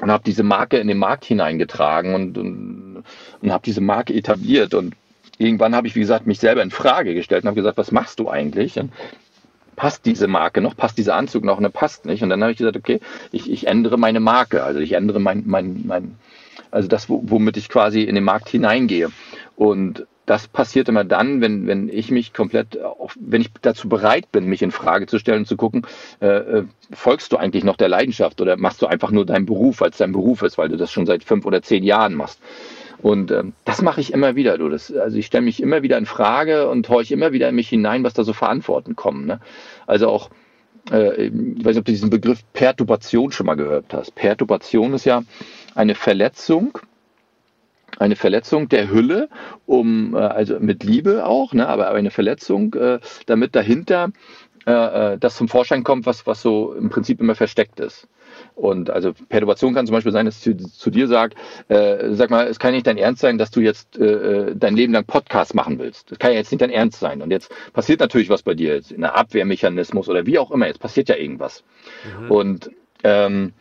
[0.00, 2.88] und habe diese Marke in den Markt hineingetragen und, und
[3.40, 4.74] und habe diese Marke etabliert.
[4.74, 4.94] Und
[5.38, 8.18] irgendwann habe ich, wie gesagt, mich selber in Frage gestellt und habe gesagt, was machst
[8.18, 8.78] du eigentlich?
[8.78, 8.92] Und
[9.76, 12.22] passt diese Marke noch, passt dieser Anzug noch, ne, passt nicht.
[12.22, 13.00] Und dann habe ich gesagt, okay,
[13.30, 16.16] ich, ich ändere meine Marke, also ich ändere mein, mein, mein
[16.70, 19.10] also das, womit ich quasi in den Markt hineingehe.
[19.56, 22.78] Und das passiert immer dann, wenn, wenn ich mich komplett,
[23.18, 25.86] wenn ich dazu bereit bin, mich in Frage zu stellen und zu gucken,
[26.20, 29.80] äh, äh, folgst du eigentlich noch der Leidenschaft oder machst du einfach nur deinen Beruf,
[29.80, 32.40] weil es dein Beruf ist, weil du das schon seit fünf oder zehn Jahren machst.
[33.00, 34.58] Und ähm, das mache ich immer wieder.
[34.58, 34.68] Du.
[34.68, 37.68] Das, also ich stelle mich immer wieder in Frage und horche immer wieder in mich
[37.68, 39.26] hinein, was da so Verantworten kommen.
[39.26, 39.40] Ne?
[39.86, 40.30] Also auch,
[40.90, 44.14] äh, ich weiß nicht, ob du diesen Begriff Perturbation schon mal gehört hast.
[44.14, 45.22] Perturbation ist ja
[45.78, 46.76] eine Verletzung,
[47.98, 49.28] eine Verletzung der Hülle,
[49.64, 54.10] um äh, also mit Liebe auch, ne, aber eine Verletzung, äh, damit dahinter
[54.66, 58.08] äh, das zum Vorschein kommt, was, was so im Prinzip immer versteckt ist.
[58.56, 61.36] Und also Perturbation kann zum Beispiel sein, dass zu, zu dir sage,
[61.68, 64.92] äh, sag mal, es kann nicht dein Ernst sein, dass du jetzt äh, dein Leben
[64.92, 66.10] lang Podcast machen willst.
[66.10, 67.22] Das kann ja jetzt nicht dein Ernst sein.
[67.22, 70.66] Und jetzt passiert natürlich was bei dir, jetzt in der Abwehrmechanismus oder wie auch immer,
[70.66, 71.62] jetzt passiert ja irgendwas.
[72.20, 72.30] Mhm.
[72.30, 72.70] Und
[73.04, 73.52] ähm,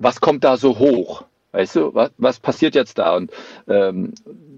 [0.00, 1.24] was kommt da so hoch?
[1.52, 3.16] Weißt du, was, was passiert jetzt da?
[3.16, 3.30] Und
[3.68, 4.14] ähm,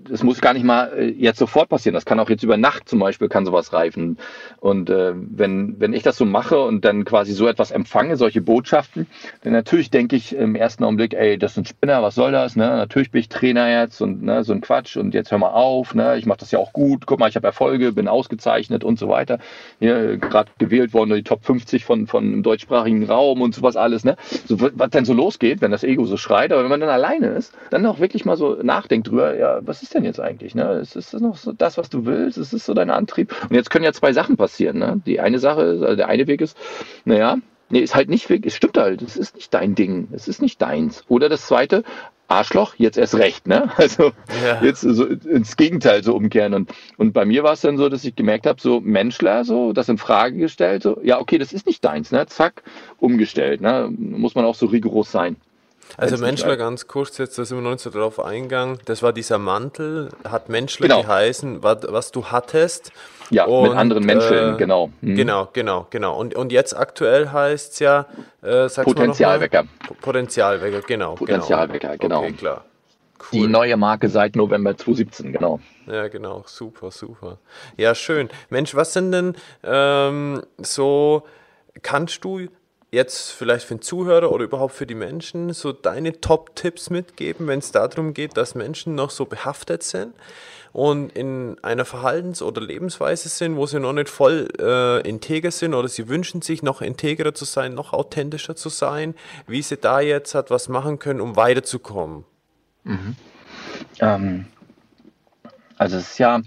[0.08, 1.94] das muss gar nicht mal äh, jetzt sofort passieren.
[1.94, 4.18] Das kann auch jetzt über Nacht zum Beispiel kann sowas reifen.
[4.60, 8.42] Und äh, wenn, wenn ich das so mache und dann quasi so etwas empfange, solche
[8.42, 9.06] Botschaften,
[9.42, 12.56] dann natürlich denke ich im ersten Augenblick, ey, das ist ein Spinner, was soll das?
[12.56, 12.64] Ne?
[12.64, 15.94] Natürlich bin ich Trainer jetzt und ne, so ein Quatsch und jetzt hör mal auf,
[15.94, 16.18] ne?
[16.18, 19.08] ich mache das ja auch gut, guck mal, ich habe Erfolge, bin ausgezeichnet und so
[19.08, 19.38] weiter.
[19.78, 24.04] Hier gerade gewählt worden, die Top 50 von, von im deutschsprachigen Raum und sowas alles.
[24.04, 24.16] Ne?
[24.46, 27.28] So, was denn so losgeht, wenn das Ego so schreit, aber wenn man dann alleine
[27.28, 30.54] ist, dann auch wirklich mal so nachdenkt drüber, ja, was ist denn jetzt eigentlich?
[30.54, 30.80] Ne?
[30.80, 32.38] Ist das noch so das, was du willst?
[32.38, 33.34] Ist das so dein Antrieb?
[33.48, 34.78] Und jetzt können ja zwei Sachen passieren.
[34.78, 35.00] Ne?
[35.06, 36.56] Die eine Sache, also der eine Weg ist,
[37.04, 37.38] naja,
[37.70, 40.42] nee, ist halt nicht wirklich, es stimmt halt, es ist nicht dein Ding, es ist
[40.42, 41.04] nicht deins.
[41.08, 41.84] Oder das zweite,
[42.32, 43.70] Arschloch, jetzt erst recht, ne?
[43.76, 44.12] Also
[44.44, 44.62] ja.
[44.62, 46.54] jetzt so ins Gegenteil so umkehren.
[46.54, 49.72] Und, und bei mir war es dann so, dass ich gemerkt habe, so Menschler, so,
[49.72, 52.26] das in Frage gestellt, so, ja, okay, das ist nicht deins, ne?
[52.26, 52.62] Zack,
[52.98, 53.60] umgestellt.
[53.60, 53.92] Ne?
[53.96, 55.36] Muss man auch so rigoros sein.
[55.96, 58.78] Also Menschler ganz kurz jetzt, da sind wir noch nicht so drauf eingegangen.
[58.86, 61.02] Das war dieser Mantel, hat Menschler genau.
[61.02, 62.92] geheißen, was, du hattest.
[63.30, 64.90] Ja, und, mit anderen Menschen, äh, genau.
[65.00, 65.14] Mhm.
[65.16, 66.18] Genau, genau, genau.
[66.18, 68.06] Und, und jetzt aktuell heißt es ja,
[68.42, 69.64] äh, Potenzialwecker.
[70.00, 71.14] Potenzialwecker, genau.
[71.14, 72.20] Potenzialwecker, genau.
[72.20, 72.64] Okay, klar.
[73.18, 73.40] Cool.
[73.40, 75.60] Die neue Marke seit November 2017, genau.
[75.86, 77.38] Ja, genau, super, super.
[77.76, 78.28] Ja, schön.
[78.50, 81.22] Mensch, was sind denn ähm, so,
[81.82, 82.48] kannst du
[82.92, 87.58] jetzt vielleicht für den Zuhörer oder überhaupt für die Menschen so deine Top-Tipps mitgeben, wenn
[87.58, 90.12] es darum geht, dass Menschen noch so behaftet sind
[90.72, 95.72] und in einer Verhaltens- oder Lebensweise sind, wo sie noch nicht voll äh, integer sind
[95.72, 99.14] oder sie wünschen sich noch integrer zu sein, noch authentischer zu sein,
[99.46, 102.24] wie sie da jetzt hat was machen können, um weiterzukommen.
[102.84, 103.16] Mhm.
[104.00, 104.46] Ähm,
[105.78, 106.42] also es ist ja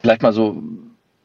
[0.00, 0.60] vielleicht mal so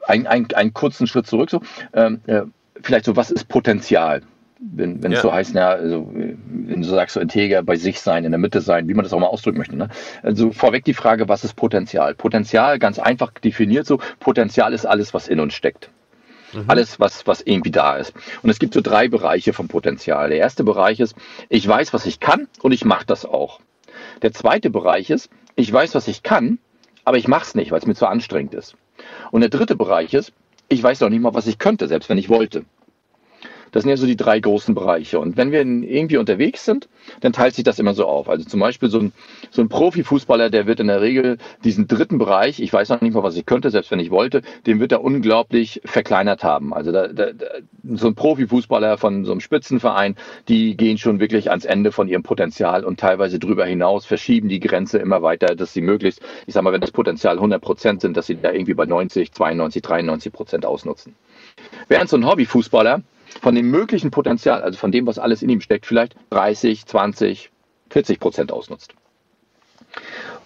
[0.06, 1.50] ein, ein, einen kurzen Schritt zurück.
[1.50, 1.60] So.
[1.92, 2.42] Ähm, äh,
[2.84, 4.22] vielleicht so, was ist Potenzial?
[4.60, 5.18] Wenn, wenn ja.
[5.18, 8.38] es so heißt, ja, also, wenn du sagst, so integer bei sich sein, in der
[8.38, 9.76] Mitte sein, wie man das auch mal ausdrücken möchte.
[9.76, 9.88] Ne?
[10.22, 12.14] Also vorweg die Frage, was ist Potenzial?
[12.14, 15.90] Potenzial, ganz einfach definiert so, Potenzial ist alles, was in uns steckt.
[16.52, 16.64] Mhm.
[16.68, 18.14] Alles, was, was irgendwie da ist.
[18.42, 20.28] Und es gibt so drei Bereiche vom Potenzial.
[20.28, 21.14] Der erste Bereich ist,
[21.48, 23.60] ich weiß, was ich kann und ich mache das auch.
[24.22, 26.58] Der zweite Bereich ist, ich weiß, was ich kann,
[27.04, 28.76] aber ich mache es nicht, weil es mir zu anstrengend ist.
[29.30, 30.32] Und der dritte Bereich ist,
[30.74, 32.64] ich weiß noch nicht mal, was ich könnte, selbst wenn ich wollte.
[33.74, 35.18] Das sind ja so die drei großen Bereiche.
[35.18, 36.88] Und wenn wir irgendwie unterwegs sind,
[37.22, 38.28] dann teilt sich das immer so auf.
[38.28, 39.12] Also zum Beispiel so ein,
[39.50, 43.14] so ein Profifußballer, der wird in der Regel diesen dritten Bereich, ich weiß noch nicht
[43.14, 46.72] mal, was ich könnte, selbst wenn ich wollte, den wird er unglaublich verkleinert haben.
[46.72, 47.30] Also da, da,
[47.94, 50.14] so ein Profifußballer von so einem Spitzenverein,
[50.46, 54.60] die gehen schon wirklich ans Ende von ihrem Potenzial und teilweise drüber hinaus, verschieben die
[54.60, 58.16] Grenze immer weiter, dass sie möglichst, ich sag mal, wenn das Potenzial 100 Prozent sind,
[58.16, 61.16] dass sie da irgendwie bei 90, 92, 93 Prozent ausnutzen.
[61.88, 63.02] Während so ein Hobbyfußballer,
[63.40, 67.50] von dem möglichen Potenzial, also von dem, was alles in ihm steckt, vielleicht 30, 20,
[67.90, 68.94] 40 Prozent ausnutzt.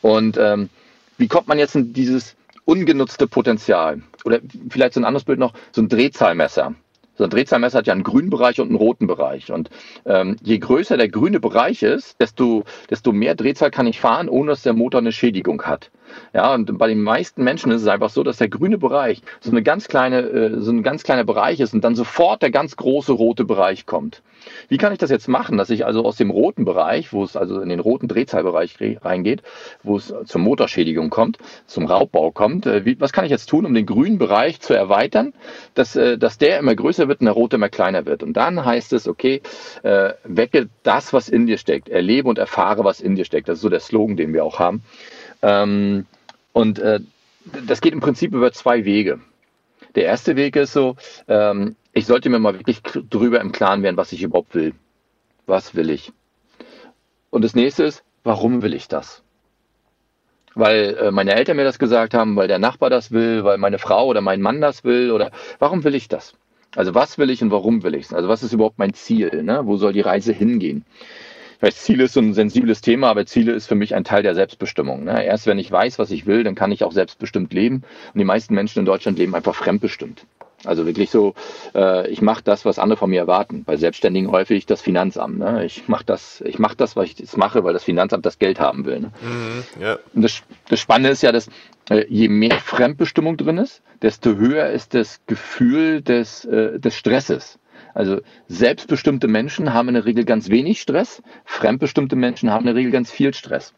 [0.02, 0.68] Und ähm,
[1.16, 4.02] wie kommt man jetzt in dieses ungenutzte Potenzial?
[4.24, 6.74] Oder vielleicht so ein anderes Bild noch, so ein Drehzahlmesser.
[7.16, 9.50] So ein Drehzahlmesser hat ja einen grünen Bereich und einen roten Bereich.
[9.50, 9.70] Und
[10.06, 14.50] ähm, je größer der grüne Bereich ist, desto, desto mehr Drehzahl kann ich fahren, ohne
[14.50, 15.90] dass der Motor eine Schädigung hat.
[16.32, 19.50] Ja, und bei den meisten Menschen ist es einfach so, dass der grüne Bereich so
[19.50, 22.76] eine ganz kleine, äh, so ein ganz kleiner Bereich ist und dann sofort der ganz
[22.76, 24.22] große rote Bereich kommt.
[24.68, 27.36] Wie kann ich das jetzt machen, dass ich also aus dem roten Bereich, wo es
[27.36, 29.42] also in den roten Drehzahlbereich reingeht,
[29.82, 33.66] wo es zur Motorschädigung kommt, zum Raubbau kommt, äh, wie, was kann ich jetzt tun,
[33.66, 35.32] um den grünen Bereich zu erweitern,
[35.74, 38.22] dass, äh, dass der immer größer wird und der rote immer kleiner wird?
[38.22, 39.42] Und dann heißt es, okay,
[40.24, 43.48] wecke das, was in dir steckt, erlebe und erfahre, was in dir steckt.
[43.48, 44.82] Das ist so der Slogan, den wir auch haben.
[45.42, 46.06] Ähm,
[46.52, 47.00] und äh,
[47.66, 49.20] das geht im Prinzip über zwei Wege.
[49.94, 50.96] Der erste Weg ist so,
[51.28, 54.74] ähm, ich sollte mir mal wirklich drüber im Klaren werden, was ich überhaupt will.
[55.46, 56.12] Was will ich?
[57.30, 59.22] Und das nächste ist, warum will ich das?
[60.54, 63.78] Weil äh, meine Eltern mir das gesagt haben, weil der Nachbar das will, weil meine
[63.78, 66.34] Frau oder mein Mann das will oder warum will ich das?
[66.76, 68.12] Also was will ich und warum will ich es?
[68.12, 69.42] Also was ist überhaupt mein Ziel?
[69.42, 69.60] Ne?
[69.64, 70.84] Wo soll die Reise hingehen?
[71.60, 74.34] Weiß, Ziele ist so ein sensibles Thema, aber Ziele ist für mich ein Teil der
[74.34, 75.04] Selbstbestimmung.
[75.04, 75.24] Ne?
[75.24, 77.82] Erst wenn ich weiß, was ich will, dann kann ich auch selbstbestimmt leben.
[78.14, 80.24] Und die meisten Menschen in Deutschland leben einfach fremdbestimmt.
[80.64, 81.34] Also wirklich so,
[81.74, 83.62] äh, ich mache das, was andere von mir erwarten.
[83.64, 85.38] Bei Selbstständigen häufig das Finanzamt.
[85.38, 85.64] Ne?
[85.64, 88.58] Ich mache das, ich mache das, was ich jetzt mache, weil das Finanzamt das Geld
[88.58, 89.00] haben will.
[89.00, 89.12] Ne?
[89.22, 89.98] Mhm, ja.
[90.14, 91.48] Und das, das Spannende ist ja, dass
[91.90, 97.58] äh, je mehr Fremdbestimmung drin ist, desto höher ist das Gefühl des, äh, des Stresses.
[97.94, 102.74] Also selbstbestimmte Menschen haben in der Regel ganz wenig Stress, fremdbestimmte Menschen haben in der
[102.74, 103.74] Regel ganz viel Stress.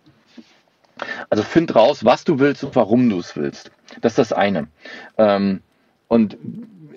[1.30, 3.70] Also find raus, was du willst und warum du es willst.
[4.00, 4.68] Das ist das eine.
[5.16, 5.62] Ähm,
[6.08, 6.36] und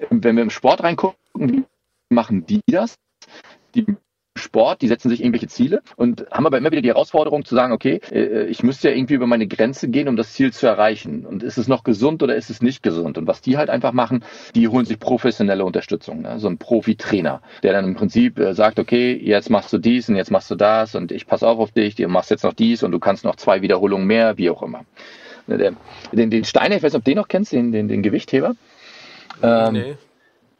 [0.09, 1.65] wenn wir im Sport reingucken,
[2.09, 2.95] machen die das?
[3.75, 3.85] Die
[4.43, 7.73] Sport, die setzen sich irgendwelche Ziele und haben aber immer wieder die Herausforderung zu sagen,
[7.73, 11.25] okay, äh, ich müsste ja irgendwie über meine Grenze gehen, um das Ziel zu erreichen.
[11.25, 13.17] Und ist es noch gesund oder ist es nicht gesund?
[13.17, 14.23] Und was die halt einfach machen,
[14.55, 16.21] die holen sich professionelle Unterstützung.
[16.21, 16.39] Ne?
[16.39, 20.15] So ein Profi-Trainer, der dann im Prinzip äh, sagt, okay, jetzt machst du dies und
[20.15, 22.83] jetzt machst du das und ich passe auf auf dich, du machst jetzt noch dies
[22.83, 24.85] und du kannst noch zwei Wiederholungen mehr, wie auch immer.
[25.47, 25.75] Ne,
[26.11, 28.55] den, den Steiner, ich weiß nicht, ob du den noch kennst, den, den, den Gewichtheber.
[29.41, 29.95] Ähm, nee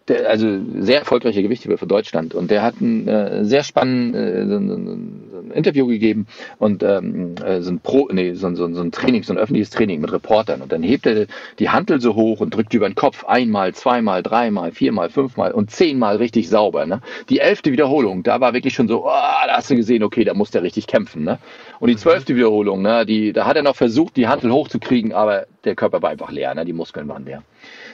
[0.07, 4.47] der, also sehr erfolgreicher Gewichtheber für Deutschland und der hat ein äh, sehr spannendes äh,
[4.47, 6.27] so, so, so Interview gegeben
[6.59, 9.69] und ähm, äh, so ein Pro, nee, so, so, so ein Training, so ein öffentliches
[9.69, 11.27] Training mit Reportern und dann hebt er
[11.59, 15.71] die Hantel so hoch und drückt über den Kopf einmal, zweimal, dreimal, viermal, fünfmal und
[15.71, 16.85] zehnmal richtig sauber.
[16.85, 17.01] Ne?
[17.29, 19.09] Die elfte Wiederholung, da war wirklich schon so, oh,
[19.47, 21.23] da hast du gesehen, okay, da muss der richtig kämpfen.
[21.23, 21.39] Ne?
[21.79, 21.99] Und die mhm.
[21.99, 26.01] zwölfte Wiederholung, ne, die, da hat er noch versucht, die Hantel hochzukriegen, aber der Körper
[26.01, 26.65] war einfach leer, ne?
[26.65, 27.43] die Muskeln waren leer.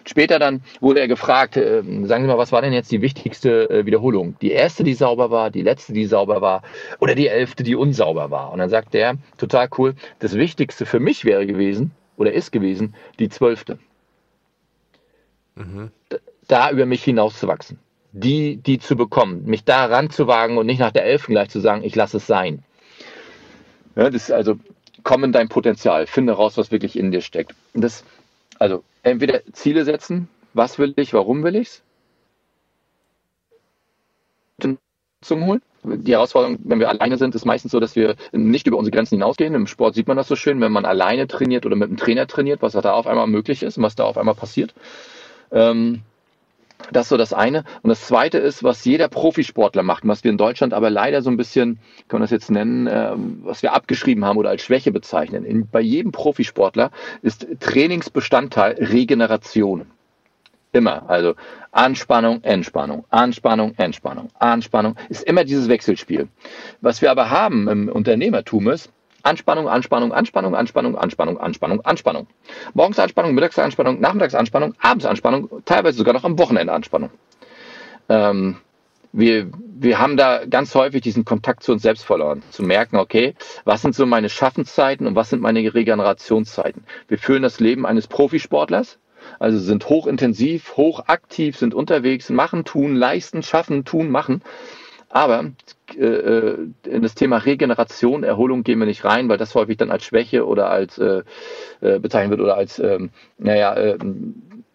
[0.06, 3.70] Später dann wurde er gefragt, äh, sagen Sie mal, was war denn jetzt die wichtigste
[3.70, 4.36] äh, Wiederholung?
[4.42, 6.64] Die erste, die sauber war, die letzte, die sauber war
[7.00, 8.52] oder die elfte, die unsauber war?
[8.52, 12.96] Und dann sagt er, total cool, das Wichtigste für mich wäre gewesen oder ist gewesen,
[13.20, 13.80] die zwölfte.
[15.56, 15.92] Mhm.
[16.48, 17.80] Da über mich hinauszuwachsen.
[18.12, 21.84] Die, die zu bekommen, mich da ranzuwagen und nicht nach der elften gleich zu sagen,
[21.84, 22.64] ich lasse es sein.
[23.96, 24.56] Ja, das ist also,
[25.04, 27.54] komm in dein Potenzial, finde raus, was wirklich in dir steckt.
[27.74, 28.04] Und das,
[28.58, 31.84] also entweder Ziele setzen, was will ich, warum will ich es,
[35.22, 35.62] zum holen.
[35.84, 39.16] Die Herausforderung, wenn wir alleine sind, ist meistens so, dass wir nicht über unsere Grenzen
[39.16, 39.54] hinausgehen.
[39.56, 42.28] Im Sport sieht man das so schön, wenn man alleine trainiert oder mit einem Trainer
[42.28, 44.74] trainiert, was da auf einmal möglich ist und was da auf einmal passiert.
[45.52, 46.02] Ähm,
[46.92, 47.64] das ist so das eine.
[47.82, 51.30] Und das zweite ist, was jeder Profisportler macht, was wir in Deutschland aber leider so
[51.30, 53.12] ein bisschen, kann man das jetzt nennen, äh,
[53.44, 55.46] was wir abgeschrieben haben oder als Schwäche bezeichnen.
[55.46, 59.86] In, bei jedem Profisportler ist Trainingsbestandteil Regeneration.
[60.72, 61.10] Immer.
[61.10, 61.34] Also
[61.72, 64.96] Anspannung, Entspannung, Anspannung, Entspannung, Anspannung.
[65.10, 66.28] Ist immer dieses Wechselspiel.
[66.82, 68.92] Was wir aber haben im Unternehmertum ist,
[69.24, 72.28] Anspannung, Anspannung, Anspannung, Anspannung, Anspannung, Anspannung, Anspannung.
[72.74, 77.10] Morgens Anspannung, mittags Anspannung, nachmittags Anspannung, abends Anspannung, teilweise sogar noch am Wochenende Anspannung.
[78.08, 78.58] Ähm,
[79.12, 83.34] wir, wir haben da ganz häufig diesen Kontakt zu uns selbst verloren, zu merken, okay,
[83.66, 86.84] was sind so meine Schaffenszeiten und was sind meine Regenerationszeiten.
[87.08, 89.00] Wir führen das Leben eines Profisportlers,
[89.40, 94.42] also sind hochintensiv, hochaktiv, sind unterwegs, machen, tun, leisten, schaffen, tun, machen.
[95.10, 95.52] Aber
[95.98, 99.92] äh, äh, in das Thema Regeneration, Erholung gehen wir nicht rein, weil das häufig dann
[99.92, 101.24] als Schwäche oder als äh,
[101.82, 103.98] äh, bezeichnet wird oder als, ähm, naja, äh,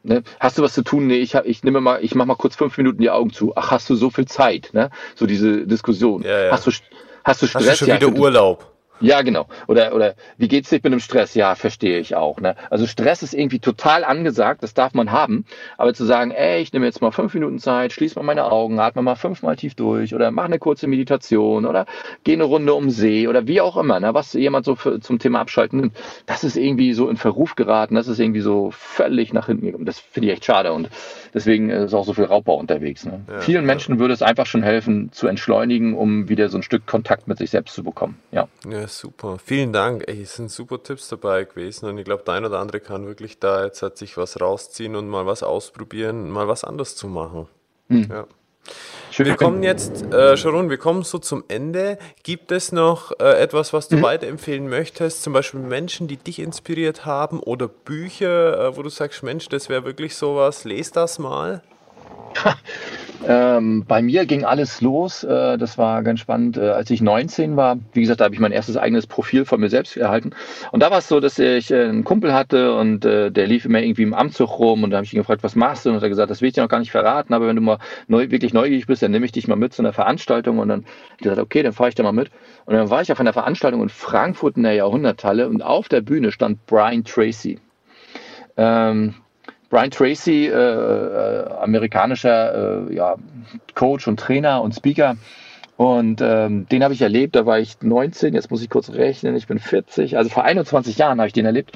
[0.06, 0.22] Ne?
[0.38, 1.06] Hast du was zu tun?
[1.06, 3.54] Nee, ich, hab, ich nehme mal, ich mache mal kurz fünf Minuten die Augen zu.
[3.56, 4.68] Ach, hast du so viel Zeit?
[4.74, 4.90] Ne?
[5.14, 6.22] So diese Diskussion.
[6.22, 6.52] Ja, ja.
[6.52, 6.72] Hast du
[7.24, 7.66] hast du Stress?
[7.66, 8.73] Hast du schon wieder ja, Urlaub?
[9.00, 9.46] Ja, genau.
[9.66, 10.80] Oder, oder wie geht's dir?
[10.80, 11.34] Bin im Stress.
[11.34, 12.40] Ja, verstehe ich auch.
[12.40, 12.54] Ne?
[12.70, 15.44] Also Stress ist irgendwie total angesagt, das darf man haben.
[15.78, 18.78] Aber zu sagen, ey, ich nehme jetzt mal fünf Minuten Zeit, schließe mal meine Augen,
[18.78, 21.86] atme mal fünfmal tief durch oder mach eine kurze Meditation oder
[22.22, 24.14] geh eine Runde um See oder wie auch immer, ne?
[24.14, 27.94] was jemand so für, zum Thema Abschalten nimmt, das ist irgendwie so in Verruf geraten,
[27.94, 29.84] das ist irgendwie so völlig nach hinten gekommen.
[29.86, 30.88] Das finde ich echt schade und
[31.32, 33.04] deswegen ist auch so viel Raubbau unterwegs.
[33.04, 33.22] Ne?
[33.28, 36.86] Ja, Vielen Menschen würde es einfach schon helfen, zu entschleunigen, um wieder so ein Stück
[36.86, 38.18] Kontakt mit sich selbst zu bekommen.
[38.30, 38.48] Ja.
[38.70, 39.38] ja Ja, super.
[39.42, 40.04] Vielen Dank.
[40.08, 43.06] Ey, es sind super Tipps dabei gewesen und ich glaube, der ein oder andere kann
[43.06, 47.08] wirklich da jetzt hat sich was rausziehen und mal was ausprobieren, mal was anderes zu
[47.08, 47.48] machen.
[47.88, 48.06] Hm.
[48.10, 48.26] Ja.
[49.10, 51.96] Schön, wir kommen jetzt, äh, Sharon, wir kommen so zum Ende.
[52.24, 54.02] Gibt es noch äh, etwas, was du mhm.
[54.02, 55.22] weiterempfehlen möchtest?
[55.22, 59.70] Zum Beispiel Menschen, die dich inspiriert haben oder Bücher, äh, wo du sagst, Mensch, das
[59.70, 61.62] wäre wirklich sowas, lest das mal.
[63.26, 65.24] Ähm, bei mir ging alles los.
[65.24, 66.56] Äh, das war ganz spannend.
[66.56, 69.60] Äh, als ich 19 war, wie gesagt, da habe ich mein erstes eigenes Profil von
[69.60, 70.32] mir selbst erhalten.
[70.72, 73.64] Und da war es so, dass ich äh, einen Kumpel hatte und äh, der lief
[73.64, 75.90] immer irgendwie im Amtzug rum und da habe ich ihn gefragt, was machst du?
[75.90, 77.62] Und er hat gesagt, das will ich dir noch gar nicht verraten, aber wenn du
[77.62, 77.78] mal
[78.08, 80.58] neu, wirklich neugierig bist, dann nehme ich dich mal mit zu einer Veranstaltung.
[80.58, 82.30] Und dann habe ich gesagt, okay, dann fahre ich da mal mit.
[82.66, 86.02] Und dann war ich auf einer Veranstaltung in Frankfurt in der Jahrhunderthalle und auf der
[86.02, 87.58] Bühne stand Brian Tracy.
[88.56, 89.14] Ähm,
[89.74, 93.16] Brian Tracy, äh, äh, amerikanischer äh, ja,
[93.74, 95.16] Coach und Trainer und Speaker.
[95.76, 99.34] Und ähm, den habe ich erlebt, da war ich 19, jetzt muss ich kurz rechnen,
[99.34, 101.72] ich bin 40, also vor 21 Jahren habe ich den erlebt.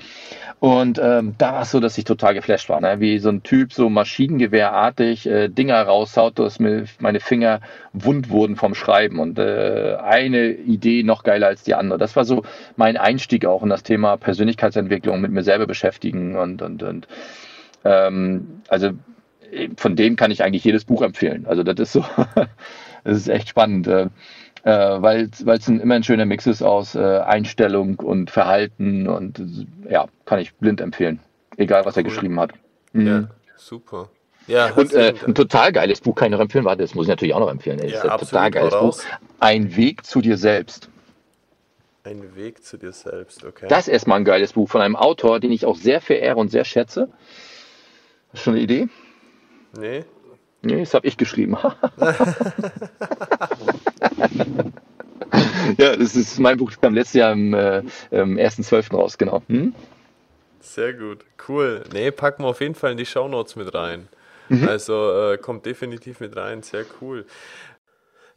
[0.60, 3.00] Und ähm, da war es so, dass ich total geflasht war, ne?
[3.00, 7.60] wie so ein Typ so maschinengewehrartig äh, Dinger raushaut, dass mir meine Finger
[7.92, 11.98] wund wurden vom Schreiben und äh, eine Idee noch geiler als die andere.
[11.98, 12.44] Das war so
[12.76, 17.08] mein Einstieg auch in das Thema Persönlichkeitsentwicklung, mit mir selber beschäftigen und, und, und
[17.88, 18.90] ähm, also
[19.76, 21.46] von dem kann ich eigentlich jedes Buch empfehlen.
[21.46, 22.04] Also das ist so,
[23.04, 24.08] das ist echt spannend, äh,
[24.64, 30.06] äh weil es immer ein schöner Mix ist aus äh, Einstellung und Verhalten und ja,
[30.26, 31.20] kann ich blind empfehlen.
[31.56, 32.00] Egal, was cool.
[32.00, 32.52] er geschrieben hat.
[32.92, 33.06] Mhm.
[33.06, 34.10] Ja, super.
[34.46, 36.64] Ja, und äh, ein total geiles Buch kann ich noch empfehlen.
[36.64, 37.78] Warte, das muss ich natürlich auch noch empfehlen.
[37.80, 38.98] Ja, ist ein total geiles Buch.
[39.40, 40.88] Ein Weg zu dir selbst.
[42.04, 43.66] Ein Weg zu dir selbst, okay.
[43.68, 46.50] Das ist erstmal ein geiles Buch von einem Autor, den ich auch sehr verehre und
[46.50, 47.10] sehr schätze.
[48.32, 48.88] Hast du schon eine Idee?
[49.78, 50.04] Nee.
[50.62, 51.56] Nee, das habe ich geschrieben.
[55.78, 57.78] ja, das ist mein Buch, kam letztes Jahr im, äh,
[58.10, 58.92] im 1.12.
[58.92, 59.42] raus, genau.
[59.48, 59.74] Hm?
[60.60, 61.84] Sehr gut, cool.
[61.92, 64.08] Nee, packen wir auf jeden Fall in die Shownotes mit rein.
[64.48, 64.68] Mhm.
[64.68, 67.24] Also äh, kommt definitiv mit rein, sehr cool.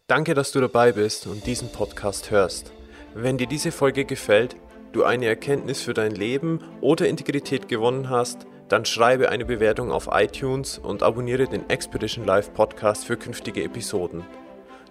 [0.08, 2.72] Danke, dass du dabei bist und diesen Podcast hörst.
[3.16, 4.56] Wenn dir diese Folge gefällt,
[4.92, 10.08] du eine Erkenntnis für dein Leben oder Integrität gewonnen hast, dann schreibe eine Bewertung auf
[10.12, 14.24] iTunes und abonniere den Expedition Live Podcast für künftige Episoden.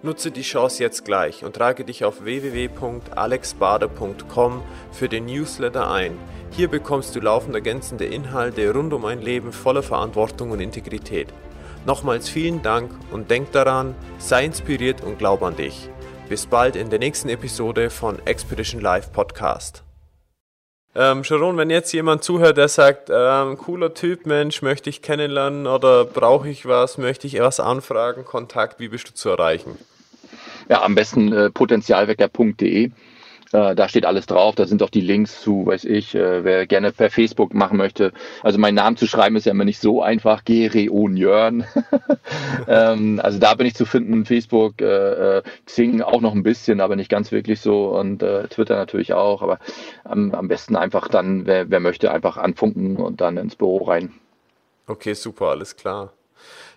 [0.03, 6.17] Nutze die Chance jetzt gleich und trage dich auf www.alexbader.com für den Newsletter ein.
[6.51, 11.29] Hier bekommst du laufend ergänzende Inhalte rund um ein Leben voller Verantwortung und Integrität.
[11.85, 15.89] Nochmals vielen Dank und denk daran, sei inspiriert und glaub an dich.
[16.29, 19.83] Bis bald in der nächsten Episode von Expedition Live Podcast.
[20.93, 25.65] Ähm, Sharon, wenn jetzt jemand zuhört, der sagt, ähm, cooler Typ, Mensch, möchte ich kennenlernen
[25.65, 29.77] oder brauche ich was, möchte ich was anfragen, Kontakt, wie bist du zu erreichen?
[30.67, 32.91] Ja, am besten äh, potenzialwecker.de.
[33.53, 34.55] Äh, da steht alles drauf.
[34.55, 38.13] Da sind auch die Links zu, weiß ich, äh, wer gerne per Facebook machen möchte.
[38.43, 40.43] Also meinen Namen zu schreiben ist ja immer nicht so einfach.
[40.45, 41.65] Gereon Jörn.
[42.67, 44.25] ähm, also da bin ich zu finden.
[44.25, 47.89] Facebook, äh, äh, Xing auch noch ein bisschen, aber nicht ganz wirklich so.
[47.97, 49.41] Und äh, Twitter natürlich auch.
[49.41, 49.59] Aber
[50.03, 54.13] am, am besten einfach dann, wer, wer möchte, einfach anfunken und dann ins Büro rein.
[54.87, 56.13] Okay, super, alles klar.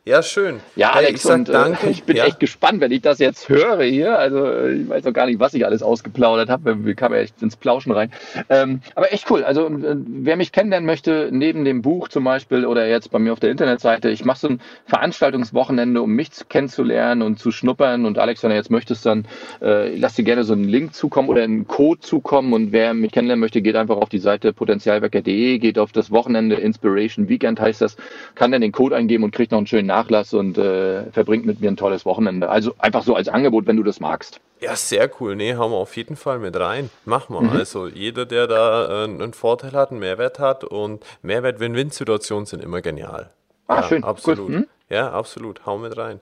[0.07, 0.61] Ja, schön.
[0.77, 1.87] Ja, Alex, ich, sag und, äh, danke.
[1.91, 2.27] ich bin ja.
[2.27, 4.19] echt gespannt, wenn ich das jetzt höre hier.
[4.19, 6.85] Also ich weiß noch gar nicht, was ich alles ausgeplaudert habe.
[6.85, 8.13] Wir kamen ja echt ins Plauschen rein.
[8.51, 9.45] Ähm, aber echt cool.
[9.45, 13.41] Also wer mich kennenlernen möchte, neben dem Buch zum Beispiel oder jetzt bei mir auf
[13.41, 18.05] der Internetseite, ich mache so ein Veranstaltungswochenende, um mich kennenzulernen und zu schnuppern.
[18.05, 19.25] Und Alex, wenn du jetzt möchtest, dann
[19.63, 22.53] äh, lass dir gerne so einen Link zukommen oder einen Code zukommen.
[22.53, 26.57] Und wer mich kennenlernen möchte, geht einfach auf die Seite potenzialwerker.de, geht auf das Wochenende
[26.57, 27.97] Inspiration Weekend heißt das,
[28.35, 31.61] kann dann den Code eingeben und kriegt noch einen schönen Nachlass und äh, verbringt mit
[31.61, 32.49] mir ein tolles Wochenende.
[32.49, 34.40] Also einfach so als Angebot, wenn du das magst.
[34.61, 35.36] Ja, sehr cool.
[35.36, 36.90] Nee, haben wir auf jeden Fall mit rein.
[37.05, 37.42] Mach mal.
[37.42, 37.51] Mhm.
[37.51, 42.80] Also jeder, der da äh, einen Vorteil hat, einen Mehrwert hat und Mehrwert-Win-Win-Situationen sind immer
[42.80, 43.30] genial.
[43.68, 44.05] Ah, ja, schön.
[44.05, 44.49] Absolut.
[44.49, 44.57] Cool.
[44.57, 44.66] Mhm.
[44.88, 45.64] Ja, absolut.
[45.64, 46.20] Hau mit rein.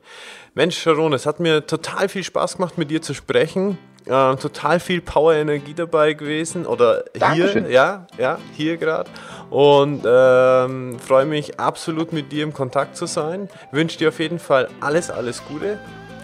[0.55, 3.79] Mensch, Sharon, es hat mir total viel Spaß gemacht, mit dir zu sprechen.
[4.07, 7.67] Äh, total viel Power Energie dabei gewesen oder Dankeschön.
[7.67, 9.09] hier, ja, ja, hier gerade
[9.53, 13.49] und ähm, freue mich absolut mit dir im Kontakt zu sein.
[13.71, 15.79] Wünsche dir auf jeden Fall alles, alles Gute.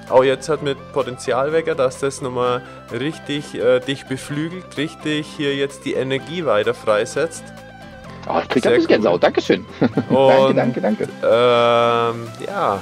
[0.08, 5.84] Auch jetzt hat mit Potenzialwecker, dass das nochmal richtig äh, dich beflügelt, richtig hier jetzt
[5.84, 7.44] die Energie weiter freisetzt.
[8.26, 8.86] Oh, ich krieg ein bisschen cool.
[8.86, 9.22] Gänsehaut.
[9.22, 9.66] Dankeschön.
[10.08, 11.08] Und, danke, danke, danke.
[11.22, 12.80] Ähm, ja,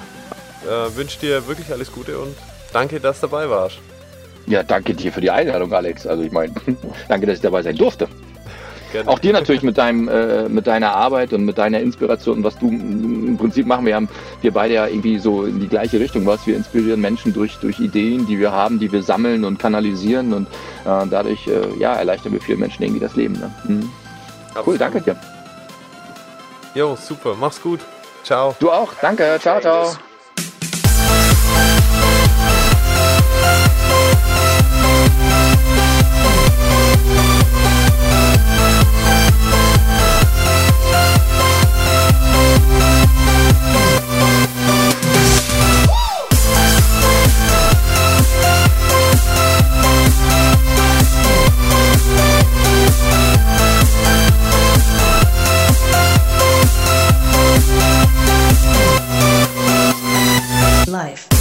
[0.65, 2.37] äh, wünsche dir wirklich alles Gute und
[2.73, 3.79] danke, dass du dabei warst.
[4.47, 6.07] Ja, danke dir für die Einladung, Alex.
[6.07, 6.53] Also ich meine,
[7.09, 8.09] danke, dass ich dabei sein durfte.
[8.93, 9.11] gerne.
[9.11, 12.59] Auch dir natürlich mit, deinem, äh, mit deiner Arbeit und mit deiner Inspiration und was
[12.59, 13.87] du im Prinzip machen.
[13.87, 14.09] Wir haben
[14.43, 16.47] wir beide ja irgendwie so in die gleiche Richtung was.
[16.47, 20.47] Wir inspirieren Menschen durch, durch Ideen, die wir haben, die wir sammeln und kanalisieren und
[20.85, 23.35] äh, dadurch äh, ja, erleichtern wir vielen Menschen irgendwie das Leben.
[23.35, 23.51] Ne?
[23.65, 23.91] Mhm.
[24.65, 25.17] Cool, danke dir.
[26.75, 27.35] Jo, super.
[27.39, 27.81] Mach's gut.
[28.23, 28.55] Ciao.
[28.59, 28.93] Du auch.
[29.01, 29.39] Danke.
[29.41, 29.97] Ciao, ciao.
[60.87, 61.36] life.